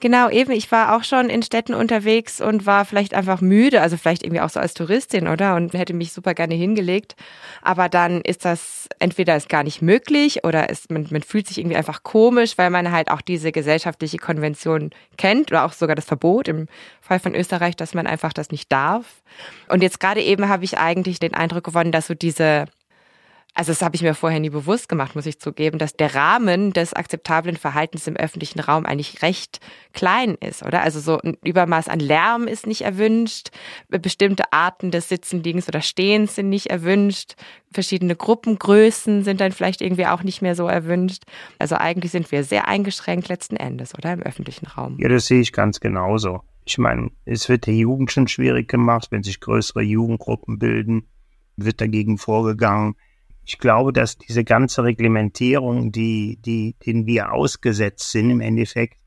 Genau, 0.00 0.28
eben, 0.28 0.52
ich 0.52 0.70
war 0.72 0.96
auch 0.96 1.04
schon 1.04 1.30
in 1.30 1.42
Städten 1.42 1.72
unterwegs 1.72 2.40
und 2.40 2.66
war 2.66 2.84
vielleicht 2.84 3.14
einfach 3.14 3.40
müde, 3.40 3.80
also 3.80 3.96
vielleicht 3.96 4.24
irgendwie 4.24 4.40
auch 4.40 4.50
so 4.50 4.60
als 4.60 4.74
Touristin, 4.74 5.28
oder? 5.28 5.54
Und 5.54 5.72
hätte 5.74 5.94
mich 5.94 6.12
super 6.12 6.34
gerne 6.34 6.54
hingelegt. 6.54 7.14
Aber 7.62 7.88
dann 7.88 8.20
ist 8.22 8.44
das 8.44 8.88
entweder 8.98 9.36
ist 9.36 9.48
gar 9.48 9.62
nicht 9.62 9.80
möglich 9.80 10.44
oder 10.44 10.68
ist, 10.68 10.90
man, 10.90 11.06
man 11.10 11.22
fühlt 11.22 11.46
sich 11.46 11.58
irgendwie 11.58 11.76
einfach 11.76 12.02
komisch, 12.02 12.58
weil 12.58 12.70
man 12.70 12.90
halt 12.90 13.10
auch 13.10 13.20
diese 13.20 13.52
gesellschaftliche 13.52 14.18
Konvention 14.18 14.90
kennt 15.16 15.50
oder 15.50 15.64
auch 15.64 15.72
sogar 15.72 15.94
das 15.94 16.04
Verbot 16.04 16.48
im 16.48 16.68
Fall 17.00 17.18
von 17.18 17.34
Österreich, 17.34 17.76
dass 17.76 17.94
man 17.94 18.06
einfach 18.06 18.32
das 18.32 18.50
nicht 18.50 18.72
darf. 18.72 19.22
Und 19.68 19.82
jetzt 19.82 20.00
gerade 20.00 20.22
eben 20.22 20.48
habe 20.48 20.64
ich 20.64 20.78
eigentlich 20.78 21.20
den 21.20 21.34
Eindruck 21.34 21.64
gewonnen, 21.64 21.92
dass 21.92 22.06
so 22.06 22.14
diese 22.14 22.66
also 23.56 23.72
das 23.72 23.80
habe 23.80 23.96
ich 23.96 24.02
mir 24.02 24.12
vorher 24.14 24.38
nie 24.38 24.50
bewusst 24.50 24.86
gemacht, 24.86 25.14
muss 25.16 25.24
ich 25.24 25.40
zugeben, 25.40 25.78
dass 25.78 25.94
der 25.94 26.14
Rahmen 26.14 26.74
des 26.74 26.92
akzeptablen 26.92 27.56
Verhaltens 27.56 28.06
im 28.06 28.14
öffentlichen 28.14 28.60
Raum 28.60 28.84
eigentlich 28.84 29.22
recht 29.22 29.60
klein 29.94 30.34
ist, 30.34 30.62
oder? 30.62 30.82
Also 30.82 31.00
so 31.00 31.18
ein 31.18 31.38
Übermaß 31.42 31.88
an 31.88 31.98
Lärm 31.98 32.48
ist 32.48 32.66
nicht 32.66 32.82
erwünscht, 32.82 33.48
bestimmte 33.88 34.52
Arten 34.52 34.90
des 34.90 35.08
Sitzenliegens 35.08 35.68
oder 35.68 35.80
Stehens 35.80 36.34
sind 36.34 36.50
nicht 36.50 36.66
erwünscht, 36.66 37.36
verschiedene 37.72 38.14
Gruppengrößen 38.14 39.24
sind 39.24 39.40
dann 39.40 39.52
vielleicht 39.52 39.80
irgendwie 39.80 40.06
auch 40.06 40.22
nicht 40.22 40.42
mehr 40.42 40.54
so 40.54 40.66
erwünscht. 40.66 41.22
Also 41.58 41.76
eigentlich 41.76 42.12
sind 42.12 42.30
wir 42.30 42.44
sehr 42.44 42.68
eingeschränkt 42.68 43.28
letzten 43.28 43.56
Endes, 43.56 43.94
oder? 43.94 44.12
Im 44.12 44.20
öffentlichen 44.20 44.66
Raum. 44.66 44.98
Ja, 45.00 45.08
das 45.08 45.28
sehe 45.28 45.40
ich 45.40 45.54
ganz 45.54 45.80
genauso. 45.80 46.42
Ich 46.66 46.76
meine, 46.76 47.10
es 47.24 47.48
wird 47.48 47.66
der 47.66 47.74
Jugend 47.74 48.12
schon 48.12 48.28
schwierig 48.28 48.68
gemacht, 48.68 49.08
wenn 49.12 49.22
sich 49.22 49.40
größere 49.40 49.80
Jugendgruppen 49.80 50.58
bilden, 50.58 51.08
wird 51.56 51.80
dagegen 51.80 52.18
vorgegangen 52.18 52.96
ich 53.46 53.58
glaube, 53.58 53.92
dass 53.92 54.18
diese 54.18 54.42
ganze 54.42 54.82
Reglementierung, 54.82 55.92
die, 55.92 56.36
die, 56.44 56.74
denen 56.84 57.06
wir 57.06 57.32
ausgesetzt 57.32 58.10
sind 58.10 58.30
im 58.30 58.40
Endeffekt, 58.40 58.98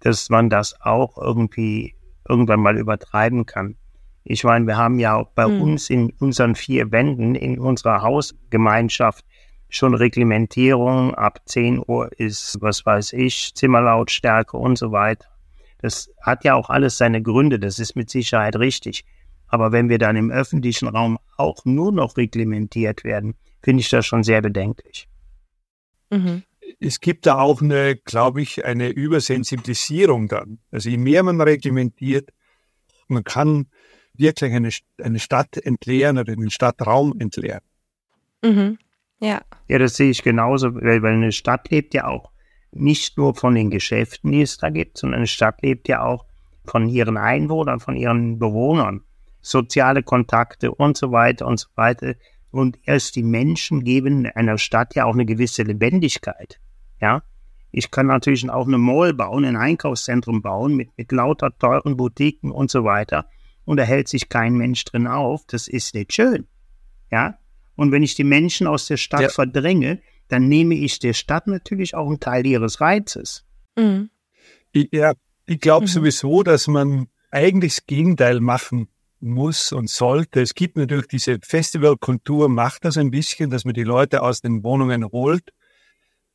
dass 0.00 0.28
man 0.28 0.50
das 0.50 0.78
auch 0.82 1.16
irgendwie 1.16 1.94
irgendwann 2.28 2.60
mal 2.60 2.76
übertreiben 2.76 3.46
kann. 3.46 3.76
Ich 4.24 4.44
meine, 4.44 4.66
wir 4.66 4.76
haben 4.76 4.98
ja 4.98 5.16
auch 5.16 5.30
bei 5.30 5.46
hm. 5.46 5.62
uns 5.62 5.88
in 5.88 6.12
unseren 6.20 6.54
vier 6.54 6.92
Wänden, 6.92 7.34
in 7.34 7.58
unserer 7.58 8.02
Hausgemeinschaft 8.02 9.24
schon 9.70 9.94
Reglementierung. 9.94 11.14
Ab 11.14 11.40
10 11.46 11.82
Uhr 11.86 12.10
ist, 12.18 12.58
was 12.60 12.84
weiß 12.84 13.14
ich, 13.14 13.54
Zimmerlautstärke 13.54 14.58
und 14.58 14.76
so 14.76 14.92
weiter. 14.92 15.28
Das 15.80 16.10
hat 16.20 16.44
ja 16.44 16.54
auch 16.54 16.68
alles 16.68 16.98
seine 16.98 17.22
Gründe. 17.22 17.58
Das 17.58 17.78
ist 17.78 17.96
mit 17.96 18.10
Sicherheit 18.10 18.56
richtig. 18.56 19.06
Aber 19.46 19.72
wenn 19.72 19.88
wir 19.88 19.96
dann 19.96 20.16
im 20.16 20.30
öffentlichen 20.30 20.88
Raum 20.88 21.18
auch 21.38 21.64
nur 21.64 21.90
noch 21.90 22.18
reglementiert 22.18 23.02
werden, 23.02 23.34
finde 23.68 23.82
ich 23.82 23.90
das 23.90 24.06
schon 24.06 24.22
sehr 24.22 24.40
bedenklich. 24.40 25.06
Mhm. 26.08 26.42
Es 26.80 27.00
gibt 27.00 27.26
da 27.26 27.38
auch 27.38 27.60
eine, 27.60 27.96
glaube 27.96 28.40
ich, 28.40 28.64
eine 28.64 28.88
Übersensibilisierung 28.88 30.26
dann. 30.26 30.58
Also 30.70 30.88
je 30.88 30.96
mehr 30.96 31.22
man 31.22 31.38
reglementiert, 31.38 32.30
man 33.08 33.24
kann 33.24 33.66
wirklich 34.14 34.54
eine, 34.54 34.70
eine 35.02 35.18
Stadt 35.18 35.58
entleeren 35.58 36.16
oder 36.16 36.34
den 36.34 36.48
Stadtraum 36.48 37.14
entleeren. 37.20 37.60
Mhm. 38.42 38.78
Ja. 39.20 39.42
Ja, 39.66 39.78
das 39.78 39.96
sehe 39.96 40.12
ich 40.12 40.22
genauso, 40.22 40.74
weil, 40.74 41.02
weil 41.02 41.12
eine 41.12 41.32
Stadt 41.32 41.68
lebt 41.68 41.92
ja 41.92 42.06
auch 42.06 42.32
nicht 42.72 43.18
nur 43.18 43.34
von 43.34 43.54
den 43.54 43.68
Geschäften, 43.68 44.32
die 44.32 44.40
es 44.40 44.56
da 44.56 44.70
gibt, 44.70 44.96
sondern 44.96 45.18
eine 45.18 45.26
Stadt 45.26 45.60
lebt 45.60 45.88
ja 45.88 46.02
auch 46.02 46.24
von 46.64 46.88
ihren 46.88 47.18
Einwohnern, 47.18 47.80
von 47.80 47.96
ihren 47.96 48.38
Bewohnern, 48.38 49.02
soziale 49.42 50.02
Kontakte 50.02 50.72
und 50.72 50.96
so 50.96 51.12
weiter 51.12 51.46
und 51.46 51.60
so 51.60 51.68
weiter. 51.74 52.14
Und 52.50 52.78
erst 52.84 53.16
die 53.16 53.22
Menschen 53.22 53.84
geben 53.84 54.26
einer 54.26 54.58
Stadt 54.58 54.94
ja 54.94 55.04
auch 55.04 55.12
eine 55.12 55.26
gewisse 55.26 55.62
Lebendigkeit. 55.62 56.60
Ja, 57.00 57.22
ich 57.70 57.90
kann 57.90 58.06
natürlich 58.06 58.48
auch 58.48 58.66
eine 58.66 58.78
Mall 58.78 59.12
bauen, 59.12 59.44
ein 59.44 59.56
Einkaufszentrum 59.56 60.40
bauen 60.42 60.74
mit, 60.74 60.96
mit 60.96 61.12
lauter 61.12 61.56
teuren 61.58 61.96
Boutiquen 61.96 62.50
und 62.50 62.70
so 62.70 62.84
weiter. 62.84 63.26
Und 63.64 63.76
da 63.76 63.82
hält 63.82 64.08
sich 64.08 64.28
kein 64.30 64.54
Mensch 64.54 64.84
drin 64.84 65.06
auf. 65.06 65.42
Das 65.46 65.68
ist 65.68 65.94
nicht 65.94 66.14
schön. 66.14 66.46
Ja. 67.10 67.38
Und 67.76 67.92
wenn 67.92 68.02
ich 68.02 68.14
die 68.14 68.24
Menschen 68.24 68.66
aus 68.66 68.86
der 68.86 68.96
Stadt 68.96 69.20
ja. 69.20 69.28
verdränge, 69.28 70.00
dann 70.28 70.48
nehme 70.48 70.74
ich 70.74 70.98
der 70.98 71.12
Stadt 71.12 71.46
natürlich 71.46 71.94
auch 71.94 72.08
einen 72.08 72.20
Teil 72.20 72.46
ihres 72.46 72.80
Reizes. 72.80 73.44
Mhm. 73.76 74.10
Ich, 74.72 74.88
ja, 74.92 75.12
ich 75.46 75.60
glaube 75.60 75.84
mhm. 75.84 75.88
sowieso, 75.88 76.42
dass 76.42 76.66
man 76.66 77.08
eigentlich 77.30 77.76
das 77.76 77.86
Gegenteil 77.86 78.40
machen 78.40 78.88
muss 79.20 79.72
und 79.72 79.90
sollte. 79.90 80.40
Es 80.40 80.54
gibt 80.54 80.76
natürlich 80.76 81.08
diese 81.08 81.38
Festivalkultur, 81.42 82.48
macht 82.48 82.84
das 82.84 82.96
ein 82.96 83.10
bisschen, 83.10 83.50
dass 83.50 83.64
man 83.64 83.74
die 83.74 83.84
Leute 83.84 84.22
aus 84.22 84.40
den 84.40 84.62
Wohnungen 84.62 85.04
holt. 85.04 85.50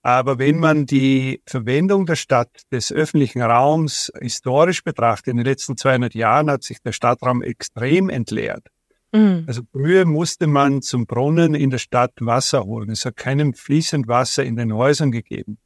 Aber 0.02 0.38
wenn 0.38 0.60
man 0.60 0.86
die 0.86 1.42
Verwendung 1.46 2.06
der 2.06 2.18
Stadt, 2.18 2.50
des 2.72 2.92
öffentlichen 2.92 3.42
Raums 3.42 4.12
historisch 4.20 4.84
betrachtet, 4.84 5.28
in 5.30 5.38
den 5.38 5.46
letzten 5.46 5.78
200 5.78 6.14
Jahren 6.14 6.52
hat 6.52 6.64
sich 6.64 6.82
der 6.82 6.92
Stadtraum 6.92 7.42
extrem 7.42 8.10
entleert. 8.10 8.68
Mhm. 9.14 9.46
Also 9.48 9.62
früher 9.72 10.04
musste 10.04 10.48
man 10.48 10.82
zum 10.82 11.06
Brunnen 11.06 11.56
in 11.56 11.70
der 11.70 11.78
Stadt 11.78 12.12
Wasser 12.20 12.66
holen. 12.66 12.90
Es 12.90 13.06
hat 13.06 13.16
keinem 13.16 13.54
fließend 13.54 14.10
Wasser 14.10 14.44
in 14.44 14.58
den 14.58 14.74
Häusern 14.74 15.12
gegeben. 15.12 15.58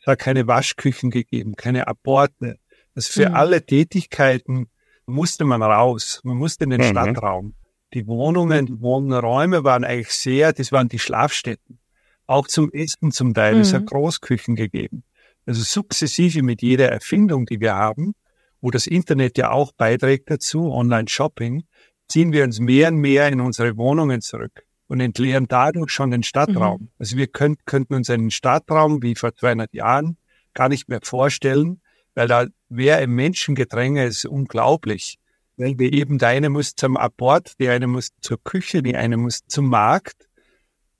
Es 0.00 0.06
hat 0.06 0.20
keine 0.20 0.46
Waschküchen 0.46 1.10
gegeben, 1.10 1.54
keine 1.54 1.86
Apporte. 1.86 2.56
Also 2.94 3.12
für 3.12 3.28
mhm. 3.28 3.34
alle 3.34 3.66
Tätigkeiten 3.66 4.68
musste 5.06 5.44
man 5.44 5.62
raus. 5.62 6.20
Man 6.24 6.36
musste 6.36 6.64
in 6.64 6.70
den 6.70 6.80
mhm. 6.80 6.90
Stadtraum. 6.90 7.54
Die 7.94 8.06
Wohnungen, 8.06 8.66
die 8.66 8.80
Wohnräume 8.80 9.64
waren 9.64 9.84
eigentlich 9.84 10.12
sehr, 10.12 10.52
das 10.52 10.72
waren 10.72 10.88
die 10.88 10.98
Schlafstätten. 10.98 11.78
Auch 12.26 12.46
zum 12.46 12.72
Essen 12.72 13.12
zum 13.12 13.34
Teil. 13.34 13.56
Mhm. 13.56 13.60
Es 13.60 13.74
hat 13.74 13.82
mhm. 13.82 13.86
Großküchen 13.86 14.56
gegeben. 14.56 15.04
Also 15.44 15.62
sukzessive 15.62 16.42
mit 16.42 16.62
jeder 16.62 16.88
Erfindung, 16.88 17.46
die 17.46 17.60
wir 17.60 17.74
haben, 17.74 18.14
wo 18.60 18.70
das 18.70 18.86
Internet 18.86 19.36
ja 19.38 19.50
auch 19.50 19.72
beiträgt 19.72 20.30
dazu, 20.30 20.72
Online-Shopping, 20.72 21.64
ziehen 22.08 22.32
wir 22.32 22.44
uns 22.44 22.60
mehr 22.60 22.88
und 22.88 22.96
mehr 22.96 23.28
in 23.28 23.40
unsere 23.40 23.76
Wohnungen 23.76 24.20
zurück 24.20 24.64
und 24.86 25.00
entleeren 25.00 25.48
dadurch 25.48 25.90
schon 25.90 26.10
den 26.10 26.22
Stadtraum. 26.22 26.82
Mhm. 26.82 26.88
Also 26.98 27.16
wir 27.16 27.26
könnt, 27.26 27.66
könnten 27.66 27.94
uns 27.94 28.08
einen 28.08 28.30
Stadtraum 28.30 29.02
wie 29.02 29.14
vor 29.14 29.34
200 29.34 29.72
Jahren 29.74 30.16
gar 30.54 30.68
nicht 30.68 30.88
mehr 30.88 31.00
vorstellen, 31.02 31.80
weil 32.14 32.28
da 32.28 32.46
wäre 32.68 33.02
im 33.02 33.14
Menschengedränge 33.14 34.04
ist 34.04 34.24
unglaublich. 34.24 35.18
Weil 35.56 35.78
wir 35.78 35.92
eben, 35.92 36.18
der 36.18 36.28
eine 36.28 36.50
muss 36.50 36.74
zum 36.74 36.96
Abort, 36.96 37.58
der 37.60 37.72
eine 37.72 37.86
muss 37.86 38.10
zur 38.20 38.42
Küche, 38.42 38.82
die 38.82 38.96
eine 38.96 39.16
muss 39.16 39.46
zum 39.46 39.68
Markt. 39.68 40.28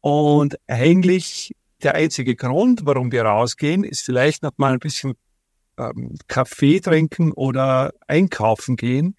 Und 0.00 0.58
eigentlich 0.66 1.54
der 1.82 1.94
einzige 1.94 2.36
Grund, 2.36 2.84
warum 2.84 3.12
wir 3.12 3.24
rausgehen, 3.24 3.84
ist 3.84 4.04
vielleicht 4.04 4.42
noch 4.42 4.52
mal 4.56 4.72
ein 4.72 4.78
bisschen 4.78 5.14
ähm, 5.78 6.16
Kaffee 6.28 6.80
trinken 6.80 7.32
oder 7.32 7.92
einkaufen 8.06 8.76
gehen. 8.76 9.16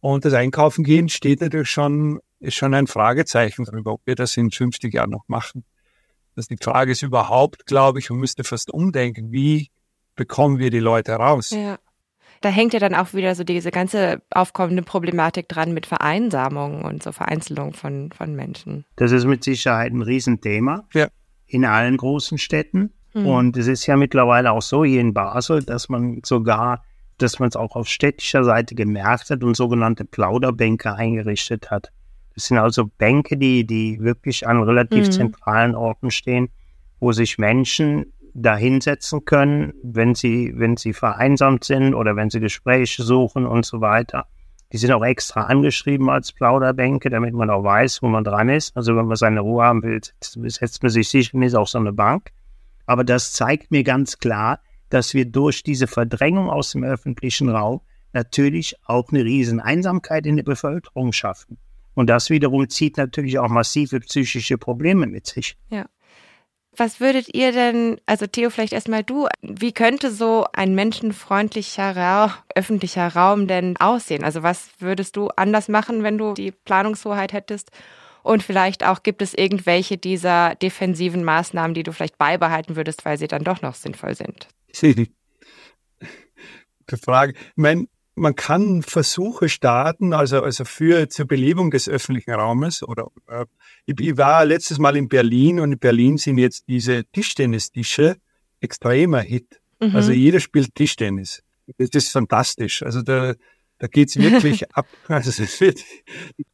Und 0.00 0.24
das 0.24 0.34
Einkaufen 0.34 0.84
gehen 0.84 1.08
steht 1.08 1.40
natürlich 1.40 1.70
schon, 1.70 2.20
ist 2.40 2.56
schon 2.56 2.74
ein 2.74 2.86
Fragezeichen 2.86 3.64
darüber, 3.64 3.92
ob 3.92 4.02
wir 4.04 4.14
das 4.14 4.36
in 4.36 4.50
50 4.50 4.92
Jahren 4.92 5.10
noch 5.10 5.28
machen. 5.28 5.64
Das 6.34 6.48
die 6.48 6.56
Frage 6.60 6.92
ist 6.92 7.02
überhaupt, 7.02 7.66
glaube 7.66 8.00
ich, 8.00 8.10
man 8.10 8.18
müsste 8.18 8.44
fast 8.44 8.72
umdenken, 8.72 9.30
wie 9.30 9.70
bekommen 10.16 10.58
wir 10.58 10.70
die 10.70 10.80
Leute 10.80 11.12
raus? 11.12 11.50
Ja. 11.50 11.78
Da 12.40 12.50
hängt 12.50 12.74
ja 12.74 12.78
dann 12.78 12.94
auch 12.94 13.14
wieder 13.14 13.34
so 13.34 13.42
diese 13.42 13.70
ganze 13.70 14.20
aufkommende 14.30 14.82
Problematik 14.82 15.48
dran 15.48 15.72
mit 15.72 15.86
Vereinsamung 15.86 16.82
und 16.82 17.02
so 17.02 17.10
Vereinzelung 17.10 17.72
von, 17.72 18.10
von 18.12 18.34
Menschen. 18.36 18.84
Das 18.96 19.12
ist 19.12 19.24
mit 19.24 19.42
Sicherheit 19.42 19.92
ein 19.92 20.02
Riesenthema 20.02 20.86
ja. 20.92 21.08
in 21.46 21.64
allen 21.64 21.96
großen 21.96 22.36
Städten. 22.36 22.92
Mhm. 23.14 23.26
Und 23.26 23.56
es 23.56 23.66
ist 23.66 23.86
ja 23.86 23.96
mittlerweile 23.96 24.52
auch 24.52 24.60
so 24.60 24.84
hier 24.84 25.00
in 25.00 25.14
Basel, 25.14 25.62
dass 25.62 25.88
man 25.88 26.20
sogar, 26.24 26.84
dass 27.16 27.38
man 27.38 27.48
es 27.48 27.56
auch 27.56 27.76
auf 27.76 27.88
städtischer 27.88 28.44
Seite 28.44 28.74
gemerkt 28.74 29.30
hat 29.30 29.42
und 29.42 29.56
sogenannte 29.56 30.04
Plauderbänke 30.04 30.92
eingerichtet 30.92 31.70
hat. 31.70 31.92
Das 32.34 32.46
sind 32.46 32.58
also 32.58 32.90
Bänke, 32.98 33.38
die, 33.38 33.66
die 33.66 34.00
wirklich 34.00 34.46
an 34.46 34.62
relativ 34.62 35.06
mhm. 35.06 35.12
zentralen 35.12 35.74
Orten 35.74 36.10
stehen, 36.10 36.50
wo 37.00 37.12
sich 37.12 37.38
Menschen 37.38 38.12
da 38.34 38.56
hinsetzen 38.56 39.24
können, 39.24 39.72
wenn 39.82 40.14
sie, 40.14 40.52
wenn 40.56 40.76
sie 40.76 40.92
vereinsamt 40.92 41.64
sind 41.64 41.94
oder 41.94 42.16
wenn 42.16 42.30
sie 42.30 42.40
Gespräche 42.40 43.02
suchen 43.02 43.46
und 43.46 43.64
so 43.64 43.80
weiter. 43.80 44.26
Die 44.72 44.78
sind 44.78 44.90
auch 44.90 45.04
extra 45.04 45.44
angeschrieben 45.44 46.10
als 46.10 46.32
Plauderbänke, 46.32 47.08
damit 47.08 47.32
man 47.32 47.48
auch 47.48 47.62
weiß, 47.62 48.02
wo 48.02 48.08
man 48.08 48.24
dran 48.24 48.48
ist. 48.48 48.76
Also 48.76 48.96
wenn 48.96 49.06
man 49.06 49.16
seine 49.16 49.40
Ruhe 49.40 49.62
haben 49.64 49.84
will, 49.84 50.00
setzt 50.20 50.82
man 50.82 50.90
sich 50.90 51.08
sicher 51.08 51.60
auf 51.60 51.68
so 51.68 51.78
eine 51.78 51.92
Bank. 51.92 52.30
Aber 52.86 53.04
das 53.04 53.32
zeigt 53.32 53.70
mir 53.70 53.84
ganz 53.84 54.18
klar, 54.18 54.58
dass 54.90 55.14
wir 55.14 55.26
durch 55.26 55.62
diese 55.62 55.86
Verdrängung 55.86 56.50
aus 56.50 56.72
dem 56.72 56.82
öffentlichen 56.82 57.48
Raum 57.48 57.80
natürlich 58.12 58.74
auch 58.84 59.10
eine 59.10 59.24
riesen 59.24 59.60
Einsamkeit 59.60 60.26
in 60.26 60.36
der 60.36 60.44
Bevölkerung 60.44 61.12
schaffen. 61.12 61.58
Und 61.94 62.10
das 62.10 62.30
wiederum 62.30 62.68
zieht 62.68 62.96
natürlich 62.96 63.38
auch 63.38 63.48
massive 63.48 64.00
psychische 64.00 64.58
Probleme 64.58 65.06
mit 65.06 65.26
sich. 65.26 65.56
Ja. 65.68 65.86
Was 66.76 67.00
würdet 67.00 67.34
ihr 67.34 67.52
denn, 67.52 68.00
also 68.06 68.26
Theo, 68.26 68.50
vielleicht 68.50 68.72
erstmal 68.72 69.04
du, 69.04 69.28
wie 69.42 69.72
könnte 69.72 70.10
so 70.10 70.46
ein 70.52 70.74
menschenfreundlicher 70.74 71.94
Ra 71.96 72.44
öffentlicher 72.54 73.08
Raum 73.14 73.46
denn 73.46 73.76
aussehen? 73.76 74.24
Also 74.24 74.42
was 74.42 74.70
würdest 74.78 75.16
du 75.16 75.28
anders 75.36 75.68
machen, 75.68 76.02
wenn 76.02 76.18
du 76.18 76.34
die 76.34 76.50
Planungshoheit 76.50 77.32
hättest? 77.32 77.70
Und 78.22 78.42
vielleicht 78.42 78.84
auch 78.84 79.02
gibt 79.02 79.22
es 79.22 79.34
irgendwelche 79.34 79.98
dieser 79.98 80.54
defensiven 80.54 81.24
Maßnahmen, 81.24 81.74
die 81.74 81.82
du 81.82 81.92
vielleicht 81.92 82.18
beibehalten 82.18 82.74
würdest, 82.74 83.04
weil 83.04 83.18
sie 83.18 83.28
dann 83.28 83.44
doch 83.44 83.60
noch 83.60 83.74
sinnvoll 83.74 84.14
sind? 84.14 84.48
Die 86.90 86.96
Frage. 86.96 87.32
Ich 87.32 87.56
meine, 87.56 87.86
man 88.16 88.34
kann 88.34 88.82
Versuche 88.82 89.48
starten, 89.48 90.12
also, 90.12 90.42
also 90.42 90.64
für 90.64 91.08
zur 91.08 91.26
Belebung 91.26 91.70
des 91.70 91.88
öffentlichen 91.88 92.32
Raumes. 92.32 92.82
Oder 92.82 93.08
äh, 93.28 93.44
ich, 93.86 93.98
ich, 94.00 94.16
war 94.16 94.44
letztes 94.44 94.78
Mal 94.78 94.96
in 94.96 95.08
Berlin 95.08 95.60
und 95.60 95.72
in 95.72 95.78
Berlin 95.78 96.16
sind 96.16 96.38
jetzt 96.38 96.64
diese 96.68 97.04
Tischtennistische 97.06 98.16
extremer 98.60 99.20
Hit. 99.20 99.60
Mhm. 99.80 99.96
Also 99.96 100.12
jeder 100.12 100.40
spielt 100.40 100.74
Tischtennis. 100.74 101.42
Das 101.78 101.90
ist 101.90 102.12
fantastisch. 102.12 102.82
Also 102.82 103.02
da, 103.02 103.34
da 103.78 103.86
geht's 103.88 104.16
wirklich 104.16 104.70
ab. 104.76 104.86
Also 105.08 105.42
das 105.42 105.60
wird, 105.60 105.80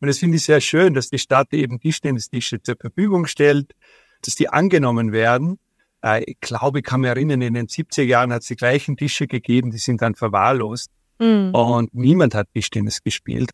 und 0.00 0.08
das 0.08 0.18
finde 0.18 0.36
ich 0.36 0.44
sehr 0.44 0.60
schön, 0.60 0.94
dass 0.94 1.10
die 1.10 1.18
Stadt 1.18 1.52
eben 1.52 1.78
Tischtennistische 1.78 2.62
zur 2.62 2.76
Verfügung 2.80 3.26
stellt, 3.26 3.72
dass 4.22 4.34
die 4.34 4.48
angenommen 4.48 5.12
werden. 5.12 5.58
Äh, 6.02 6.24
ich 6.24 6.40
glaube, 6.40 6.78
ich 6.78 6.84
kann 6.84 7.02
mich 7.02 7.08
erinnern, 7.08 7.42
in 7.42 7.54
den 7.54 7.66
70er 7.66 8.02
Jahren 8.02 8.32
hat 8.32 8.42
es 8.42 8.48
die 8.48 8.56
gleichen 8.56 8.96
Tische 8.96 9.26
gegeben, 9.26 9.70
die 9.70 9.78
sind 9.78 10.00
dann 10.00 10.14
verwahrlost. 10.14 10.90
Mhm. 11.20 11.54
Und 11.54 11.94
niemand 11.94 12.34
hat 12.34 12.48
Tischtennis 12.52 13.02
gespielt. 13.02 13.50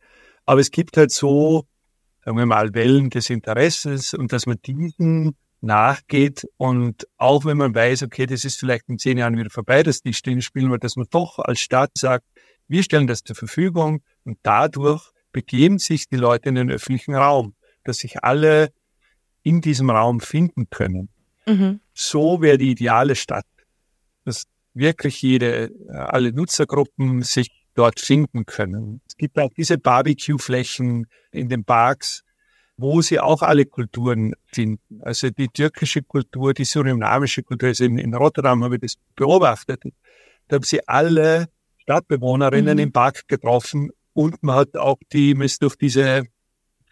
Aber 0.46 0.60
es 0.60 0.70
gibt 0.70 0.96
halt 0.96 1.10
so, 1.10 1.66
sagen 2.24 2.38
wir 2.38 2.46
mal, 2.46 2.72
Wellen 2.74 3.10
des 3.10 3.28
Interesses 3.28 4.14
und 4.14 4.32
dass 4.32 4.46
man 4.46 4.56
diesen 4.64 5.36
nachgeht 5.60 6.46
und 6.56 7.06
auch 7.16 7.44
wenn 7.44 7.56
man 7.56 7.74
weiß, 7.74 8.04
okay, 8.04 8.26
das 8.26 8.44
ist 8.44 8.58
vielleicht 8.58 8.88
in 8.88 8.98
zehn 8.98 9.18
Jahren 9.18 9.36
wieder 9.36 9.50
vorbei, 9.50 9.82
das 9.82 10.00
Tischtennis 10.00 10.44
spielen, 10.44 10.66
aber 10.66 10.78
dass 10.78 10.96
man 10.96 11.06
doch 11.10 11.38
als 11.38 11.60
Staat 11.60 11.90
sagt, 11.96 12.24
wir 12.68 12.82
stellen 12.82 13.06
das 13.06 13.22
zur 13.24 13.36
Verfügung 13.36 14.02
und 14.24 14.38
dadurch 14.42 15.10
begeben 15.32 15.78
sich 15.78 16.08
die 16.08 16.16
Leute 16.16 16.48
in 16.48 16.54
den 16.54 16.70
öffentlichen 16.70 17.14
Raum, 17.14 17.54
dass 17.84 17.98
sich 17.98 18.22
alle 18.22 18.70
in 19.42 19.60
diesem 19.60 19.90
Raum 19.90 20.20
finden 20.20 20.68
können. 20.70 21.08
Mhm. 21.46 21.80
So 21.94 22.40
wäre 22.40 22.58
die 22.58 22.70
ideale 22.70 23.14
Stadt, 23.14 23.46
dass 24.24 24.44
wirklich 24.76 25.22
jede, 25.22 25.70
äh, 25.88 25.92
alle 25.92 26.32
Nutzergruppen 26.32 27.22
sich 27.22 27.50
dort 27.74 28.00
finden 28.00 28.46
können. 28.46 29.00
Es 29.06 29.16
gibt 29.16 29.38
auch 29.38 29.50
diese 29.56 29.78
Barbecue-Flächen 29.78 31.06
in 31.32 31.48
den 31.48 31.64
Parks, 31.64 32.22
wo 32.76 33.00
sie 33.00 33.20
auch 33.20 33.42
alle 33.42 33.64
Kulturen 33.64 34.34
finden. 34.46 35.00
Also 35.02 35.30
die 35.30 35.48
türkische 35.48 36.02
Kultur, 36.02 36.52
die 36.52 36.64
surinamische 36.64 37.42
Kultur, 37.42 37.68
also 37.68 37.84
in, 37.84 37.98
in 37.98 38.14
Rotterdam 38.14 38.64
habe 38.64 38.76
ich 38.76 38.82
das 38.82 38.94
beobachtet. 39.14 39.82
Da 40.48 40.56
haben 40.56 40.64
sie 40.64 40.86
alle 40.86 41.48
Stadtbewohnerinnen 41.78 42.74
mhm. 42.74 42.82
im 42.82 42.92
Park 42.92 43.28
getroffen 43.28 43.90
und 44.12 44.42
man 44.42 44.56
hat 44.56 44.76
auch 44.76 44.98
die, 45.12 45.34
man 45.34 45.46
ist 45.46 45.62
durch 45.62 45.76
diese 45.76 46.24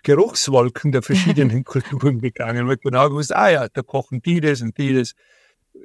Geruchswolken 0.03 0.93
der 0.93 1.03
verschiedenen 1.03 1.65
Kulturen 1.65 2.21
gegangen. 2.21 2.67
Man 2.67 2.73
hat 2.73 2.83
genau 2.83 3.09
gewusst, 3.09 3.35
ah 3.35 3.51
ja, 3.51 3.69
da 3.69 3.83
kochen 3.83 4.23
die 4.23 4.41
das 4.41 4.63
und 4.63 4.77
die 4.79 4.95
das. 4.95 5.15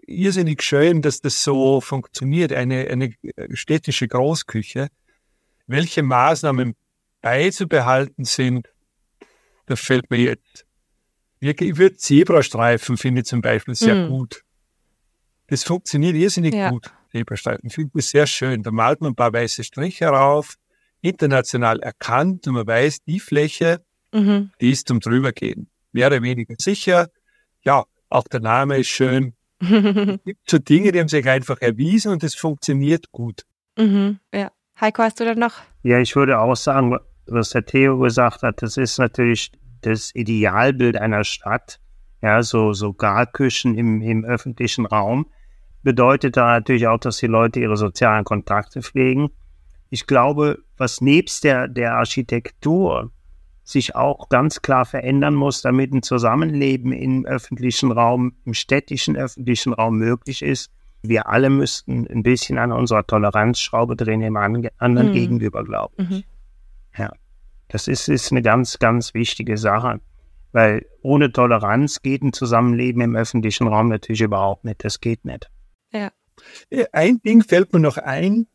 Irrsinnig 0.09 0.63
schön, 0.63 1.01
dass 1.01 1.21
das 1.21 1.43
so 1.43 1.81
funktioniert, 1.81 2.51
eine, 2.51 2.87
eine 2.87 3.13
städtische 3.53 4.07
Großküche. 4.07 4.87
Welche 5.67 6.01
Maßnahmen 6.01 6.75
beizubehalten 7.21 8.25
sind, 8.25 8.67
da 9.67 9.75
fällt 9.75 10.09
mir 10.09 10.17
jetzt. 10.19 10.65
Ich 11.39 11.77
würde 11.77 11.95
Zebrastreifen, 11.95 12.97
finde 12.97 13.21
ich 13.21 13.27
zum 13.27 13.41
Beispiel 13.41 13.75
sehr 13.75 13.95
mhm. 13.95 14.09
gut. 14.09 14.43
Das 15.47 15.63
funktioniert 15.63 16.15
irrsinnig 16.15 16.55
ja. 16.55 16.71
gut. 16.71 16.91
Zebrastreifen. 17.11 17.69
Finde 17.69 17.91
ich 17.99 18.07
sehr 18.07 18.25
schön. 18.27 18.63
Da 18.63 18.71
malt 18.71 19.01
man 19.01 19.11
ein 19.11 19.15
paar 19.15 19.31
weiße 19.31 19.63
Striche 19.63 20.07
rauf, 20.07 20.55
international 21.01 21.79
erkannt 21.81 22.47
und 22.47 22.55
man 22.55 22.67
weiß, 22.67 23.03
die 23.03 23.19
Fläche, 23.19 23.83
mhm. 24.11 24.51
die 24.59 24.71
ist 24.71 24.87
zum 24.87 24.99
Drübergehen. 24.99 25.69
Mehr 25.91 26.07
oder 26.07 26.21
weniger 26.21 26.55
sicher. 26.57 27.09
Ja, 27.63 27.85
auch 28.09 28.27
der 28.27 28.41
Name 28.41 28.77
ist 28.77 28.87
schön. 28.87 29.33
Es 29.59 30.23
gibt 30.23 30.49
so 30.49 30.57
Dinge, 30.57 30.91
die 30.91 30.99
haben 30.99 31.07
sich 31.07 31.27
einfach 31.27 31.61
erwiesen 31.61 32.11
und 32.11 32.23
es 32.23 32.35
funktioniert 32.35 33.11
gut. 33.11 33.45
Mhm, 33.77 34.19
ja. 34.33 34.51
Heiko, 34.79 35.03
hast 35.03 35.19
du 35.19 35.25
da 35.25 35.35
noch? 35.35 35.55
Ja, 35.83 35.99
ich 35.99 36.15
würde 36.15 36.39
auch 36.39 36.55
sagen, 36.55 36.97
was 37.25 37.49
der 37.49 37.65
Theo 37.65 37.99
gesagt 37.99 38.43
hat, 38.43 38.61
das 38.61 38.77
ist 38.77 38.97
natürlich 38.97 39.51
das 39.81 40.13
Idealbild 40.15 40.97
einer 40.97 41.23
Stadt. 41.23 41.79
Ja, 42.21 42.43
so, 42.43 42.73
so 42.73 42.93
Garküchen 42.93 43.77
im, 43.77 44.01
im 44.01 44.25
öffentlichen 44.25 44.85
Raum 44.85 45.27
bedeutet 45.83 46.35
da 46.35 46.47
natürlich 46.47 46.87
auch, 46.87 46.99
dass 46.99 47.17
die 47.17 47.27
Leute 47.27 47.59
ihre 47.59 47.77
sozialen 47.77 48.25
Kontakte 48.25 48.81
pflegen. 48.81 49.29
Ich 49.89 50.05
glaube, 50.05 50.59
was 50.77 51.01
nebst 51.01 51.43
der, 51.43 51.67
der 51.67 51.95
Architektur 51.95 53.11
sich 53.69 53.95
auch 53.95 54.29
ganz 54.29 54.61
klar 54.61 54.85
verändern 54.85 55.35
muss, 55.35 55.61
damit 55.61 55.93
ein 55.93 56.01
Zusammenleben 56.01 56.91
im 56.91 57.25
öffentlichen 57.25 57.91
Raum, 57.91 58.33
im 58.45 58.53
städtischen 58.53 59.15
öffentlichen 59.15 59.73
Raum 59.73 59.97
möglich 59.97 60.41
ist. 60.41 60.71
Wir 61.01 61.29
alle 61.29 61.49
müssten 61.49 62.07
ein 62.07 62.23
bisschen 62.23 62.57
an 62.57 62.71
unserer 62.71 63.05
Toleranzschraube 63.05 63.95
drehen 63.95 64.21
im 64.21 64.35
anderen 64.35 65.09
mhm. 65.09 65.13
gegenüber, 65.13 65.63
glaube 65.63 65.93
ich. 65.97 66.09
Mhm. 66.09 66.23
Ja, 66.97 67.11
das 67.69 67.87
ist, 67.87 68.09
ist 68.09 68.31
eine 68.31 68.41
ganz, 68.41 68.79
ganz 68.79 69.13
wichtige 69.13 69.57
Sache. 69.57 70.01
Weil 70.51 70.85
ohne 71.03 71.31
Toleranz 71.31 72.01
geht 72.01 72.23
ein 72.23 72.33
Zusammenleben 72.33 73.01
im 73.01 73.15
öffentlichen 73.15 73.67
Raum 73.67 73.89
natürlich 73.89 74.21
überhaupt 74.21 74.65
nicht. 74.65 74.83
Das 74.83 74.99
geht 74.99 75.23
nicht. 75.23 75.49
Ja. 75.93 76.11
Ein 76.91 77.21
Ding 77.21 77.43
fällt 77.43 77.71
mir 77.71 77.79
noch 77.79 77.97
ein, 77.97 78.47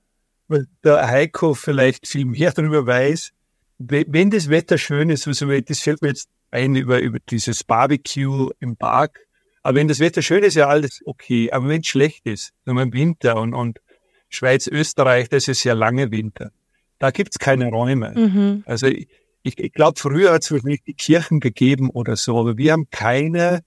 weil 0.48 0.66
der 0.82 1.06
Heiko 1.06 1.54
vielleicht 1.54 2.08
viel 2.08 2.24
mehr 2.24 2.52
darüber 2.52 2.84
weiß. 2.86 3.32
Wenn 3.78 4.30
das 4.30 4.48
Wetter 4.48 4.78
schön 4.78 5.10
ist, 5.10 5.26
also 5.26 5.46
das 5.60 5.80
fällt 5.80 6.02
mir 6.02 6.08
jetzt 6.08 6.28
ein 6.50 6.76
über, 6.76 7.00
über 7.00 7.18
dieses 7.30 7.64
Barbecue 7.64 8.50
im 8.60 8.76
Park. 8.76 9.26
Aber 9.62 9.76
wenn 9.76 9.88
das 9.88 9.98
Wetter 9.98 10.22
schön 10.22 10.44
ist, 10.44 10.54
ja 10.54 10.68
alles 10.68 11.00
okay. 11.04 11.50
Aber 11.50 11.68
wenn 11.68 11.80
es 11.80 11.86
schlecht 11.86 12.26
ist, 12.26 12.52
so 12.64 12.72
im 12.72 12.92
Winter 12.92 13.36
und, 13.40 13.54
und 13.54 13.80
Schweiz, 14.28 14.66
Österreich, 14.66 15.28
das 15.28 15.48
ist 15.48 15.64
ja 15.64 15.72
lange 15.72 16.10
Winter. 16.10 16.52
Da 16.98 17.10
gibt's 17.10 17.38
keine 17.38 17.68
Räume. 17.70 18.12
Mhm. 18.14 18.62
Also 18.66 18.86
ich, 18.86 19.08
ich 19.42 19.72
glaube, 19.72 19.98
früher 19.98 20.32
hat 20.32 20.42
es 20.42 20.48
vielleicht 20.48 20.86
die 20.86 20.94
Kirchen 20.94 21.40
gegeben 21.40 21.90
oder 21.90 22.16
so, 22.16 22.38
aber 22.38 22.56
wir 22.56 22.72
haben 22.72 22.88
keine 22.90 23.62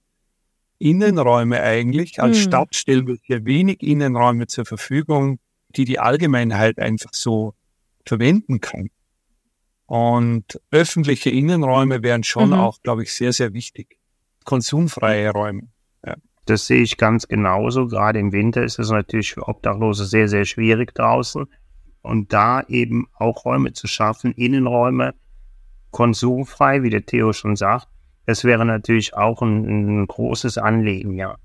Innenräume 0.78 1.60
eigentlich. 1.62 2.20
Als 2.20 2.38
mhm. 2.38 2.42
Stadt 2.42 2.74
stellen 2.74 3.06
wir 3.06 3.16
hier 3.22 3.44
wenig 3.44 3.82
Innenräume 3.82 4.46
zur 4.46 4.64
Verfügung, 4.64 5.38
die 5.70 5.84
die 5.84 5.98
Allgemeinheit 5.98 6.78
einfach 6.78 7.10
so 7.12 7.54
verwenden 8.06 8.60
kann. 8.60 8.90
Und 9.88 10.60
öffentliche 10.70 11.30
Innenräume 11.30 12.02
wären 12.02 12.22
schon 12.22 12.50
mhm. 12.50 12.60
auch, 12.60 12.82
glaube 12.82 13.04
ich, 13.04 13.14
sehr, 13.14 13.32
sehr 13.32 13.54
wichtig. 13.54 13.98
Konsumfreie 14.44 15.30
Räume. 15.30 15.68
Ja. 16.04 16.14
Das 16.44 16.66
sehe 16.66 16.82
ich 16.82 16.98
ganz 16.98 17.26
genauso. 17.26 17.86
Gerade 17.86 18.18
im 18.18 18.30
Winter 18.32 18.62
ist 18.62 18.78
es 18.78 18.90
natürlich 18.90 19.32
für 19.32 19.48
Obdachlose 19.48 20.04
sehr, 20.04 20.28
sehr 20.28 20.44
schwierig 20.44 20.94
draußen. 20.94 21.46
Und 22.02 22.34
da 22.34 22.62
eben 22.68 23.08
auch 23.14 23.46
Räume 23.46 23.72
zu 23.72 23.86
schaffen, 23.86 24.32
Innenräume, 24.32 25.14
konsumfrei, 25.90 26.82
wie 26.82 26.90
der 26.90 27.06
Theo 27.06 27.32
schon 27.32 27.56
sagt, 27.56 27.88
das 28.26 28.44
wäre 28.44 28.66
natürlich 28.66 29.14
auch 29.14 29.40
ein, 29.40 30.02
ein 30.02 30.06
großes 30.06 30.58
Anliegen, 30.58 31.14
ja. 31.14 31.36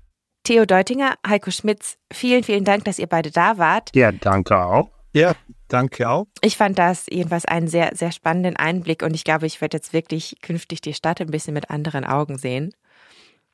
Theo 0.42 0.66
Deutinger, 0.66 1.14
Heiko 1.26 1.50
Schmitz, 1.50 1.96
vielen, 2.12 2.44
vielen 2.44 2.64
Dank, 2.64 2.84
dass 2.84 2.98
ihr 2.98 3.06
beide 3.06 3.30
da 3.30 3.56
wart. 3.56 3.90
Ja, 3.94 4.12
danke 4.12 4.62
auch. 4.62 4.90
Ja, 5.14 5.34
danke 5.68 6.08
auch. 6.08 6.26
Ich 6.40 6.56
fand 6.56 6.78
das 6.78 7.06
jedenfalls 7.10 7.44
einen 7.44 7.68
sehr, 7.68 7.90
sehr 7.94 8.12
spannenden 8.12 8.56
Einblick 8.56 9.02
und 9.02 9.14
ich 9.14 9.24
glaube, 9.24 9.46
ich 9.46 9.60
werde 9.60 9.76
jetzt 9.76 9.92
wirklich 9.92 10.36
künftig 10.42 10.80
die 10.80 10.94
Stadt 10.94 11.20
ein 11.20 11.30
bisschen 11.30 11.54
mit 11.54 11.70
anderen 11.70 12.04
Augen 12.04 12.38
sehen. 12.38 12.74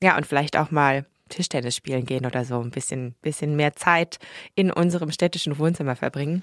Ja, 0.02 0.16
und 0.16 0.26
vielleicht 0.26 0.56
auch 0.56 0.70
mal 0.70 1.06
Tischtennis 1.28 1.76
spielen 1.76 2.04
gehen 2.04 2.26
oder 2.26 2.44
so, 2.44 2.60
ein 2.60 2.70
bisschen, 2.70 3.14
bisschen 3.22 3.56
mehr 3.56 3.74
Zeit 3.74 4.18
in 4.54 4.72
unserem 4.72 5.12
städtischen 5.12 5.58
Wohnzimmer 5.58 5.96
verbringen. 5.96 6.42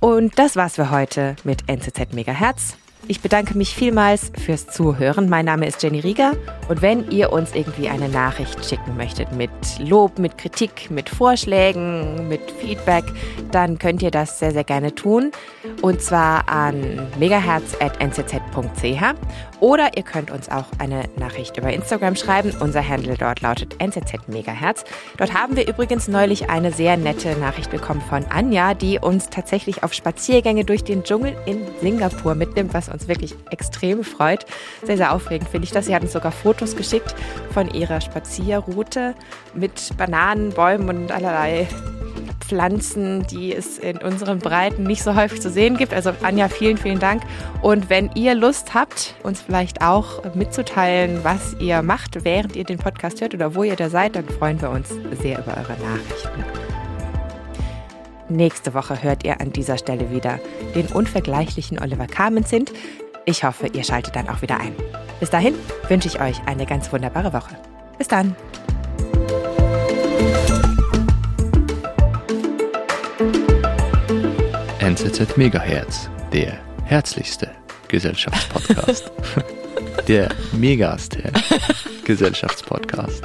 Und 0.00 0.38
das 0.38 0.56
war's 0.56 0.76
für 0.76 0.90
heute 0.90 1.36
mit 1.44 1.68
NZZ 1.68 2.12
Megahertz. 2.12 2.76
Ich 3.10 3.20
bedanke 3.20 3.58
mich 3.58 3.74
vielmals 3.74 4.30
fürs 4.38 4.68
Zuhören. 4.68 5.28
Mein 5.28 5.44
Name 5.44 5.66
ist 5.66 5.82
Jenny 5.82 5.98
Rieger 5.98 6.34
und 6.68 6.80
wenn 6.80 7.10
ihr 7.10 7.32
uns 7.32 7.56
irgendwie 7.56 7.88
eine 7.88 8.08
Nachricht 8.08 8.64
schicken 8.64 8.96
möchtet 8.96 9.32
mit 9.32 9.50
Lob, 9.80 10.20
mit 10.20 10.38
Kritik, 10.38 10.92
mit 10.92 11.08
Vorschlägen, 11.08 12.28
mit 12.28 12.40
Feedback, 12.52 13.02
dann 13.50 13.80
könnt 13.80 14.00
ihr 14.02 14.12
das 14.12 14.38
sehr, 14.38 14.52
sehr 14.52 14.62
gerne 14.62 14.94
tun. 14.94 15.32
Und 15.82 16.00
zwar 16.00 16.48
an 16.48 17.08
megahertz.nzz.ch 17.18 19.02
oder 19.60 19.96
ihr 19.96 20.02
könnt 20.02 20.30
uns 20.30 20.48
auch 20.48 20.66
eine 20.78 21.04
Nachricht 21.16 21.56
über 21.56 21.72
Instagram 21.72 22.16
schreiben. 22.16 22.52
Unser 22.60 22.86
Handle 22.86 23.16
dort 23.16 23.40
lautet 23.40 23.76
nzzmegahertz. 23.80 24.84
Dort 25.16 25.34
haben 25.34 25.56
wir 25.56 25.68
übrigens 25.68 26.08
neulich 26.08 26.50
eine 26.50 26.72
sehr 26.72 26.96
nette 26.96 27.36
Nachricht 27.38 27.70
bekommen 27.70 28.00
von 28.00 28.24
Anja, 28.30 28.74
die 28.74 28.98
uns 28.98 29.30
tatsächlich 29.30 29.82
auf 29.84 29.92
Spaziergänge 29.92 30.64
durch 30.64 30.84
den 30.84 31.04
Dschungel 31.04 31.36
in 31.46 31.60
Singapur 31.80 32.34
mitnimmt, 32.34 32.74
was 32.74 32.88
uns 32.88 33.08
wirklich 33.08 33.34
extrem 33.50 34.02
freut. 34.02 34.46
Sehr, 34.82 34.96
sehr 34.96 35.12
aufregend 35.12 35.48
finde 35.48 35.66
ich 35.66 35.72
das. 35.72 35.86
Sie 35.86 35.94
hat 35.94 36.02
uns 36.02 36.12
sogar 36.12 36.32
Fotos 36.32 36.76
geschickt 36.76 37.14
von 37.52 37.68
ihrer 37.70 38.00
Spazierroute 38.00 39.14
mit 39.54 39.96
Bananen, 39.96 40.50
Bäumen 40.50 40.88
und 40.88 41.12
allerlei 41.12 41.68
Pflanzen, 42.50 43.24
die 43.28 43.54
es 43.54 43.78
in 43.78 43.98
unseren 43.98 44.40
Breiten 44.40 44.82
nicht 44.82 45.04
so 45.04 45.14
häufig 45.14 45.40
zu 45.40 45.50
sehen 45.50 45.76
gibt. 45.76 45.94
Also 45.94 46.10
Anja, 46.22 46.48
vielen, 46.48 46.76
vielen 46.76 46.98
Dank. 46.98 47.22
Und 47.62 47.88
wenn 47.88 48.10
ihr 48.16 48.34
Lust 48.34 48.74
habt, 48.74 49.14
uns 49.22 49.40
vielleicht 49.40 49.82
auch 49.82 50.34
mitzuteilen, 50.34 51.20
was 51.22 51.54
ihr 51.60 51.80
macht, 51.82 52.24
während 52.24 52.56
ihr 52.56 52.64
den 52.64 52.78
Podcast 52.78 53.20
hört 53.20 53.34
oder 53.34 53.54
wo 53.54 53.62
ihr 53.62 53.76
da 53.76 53.88
seid, 53.88 54.16
dann 54.16 54.28
freuen 54.28 54.60
wir 54.60 54.70
uns 54.70 54.88
sehr 55.22 55.38
über 55.38 55.56
eure 55.56 55.76
Nachrichten. 55.80 56.44
Nächste 58.28 58.74
Woche 58.74 59.00
hört 59.00 59.24
ihr 59.24 59.40
an 59.40 59.52
dieser 59.52 59.78
Stelle 59.78 60.10
wieder 60.10 60.40
den 60.74 60.88
unvergleichlichen 60.88 61.80
Oliver 61.80 62.08
Kamenzind. 62.08 62.72
Ich 63.26 63.44
hoffe, 63.44 63.68
ihr 63.68 63.84
schaltet 63.84 64.16
dann 64.16 64.28
auch 64.28 64.42
wieder 64.42 64.58
ein. 64.58 64.74
Bis 65.20 65.30
dahin 65.30 65.54
wünsche 65.88 66.08
ich 66.08 66.20
euch 66.20 66.40
eine 66.46 66.66
ganz 66.66 66.92
wunderbare 66.92 67.32
Woche. 67.32 67.56
Bis 67.96 68.08
dann. 68.08 68.34
NZZ 74.90 75.36
Megahertz, 75.36 76.10
der 76.32 76.58
herzlichste 76.82 77.48
Gesellschaftspodcast. 77.86 79.12
der 80.08 80.34
megaste 80.52 81.22
Gesellschaftspodcast. 82.04 83.22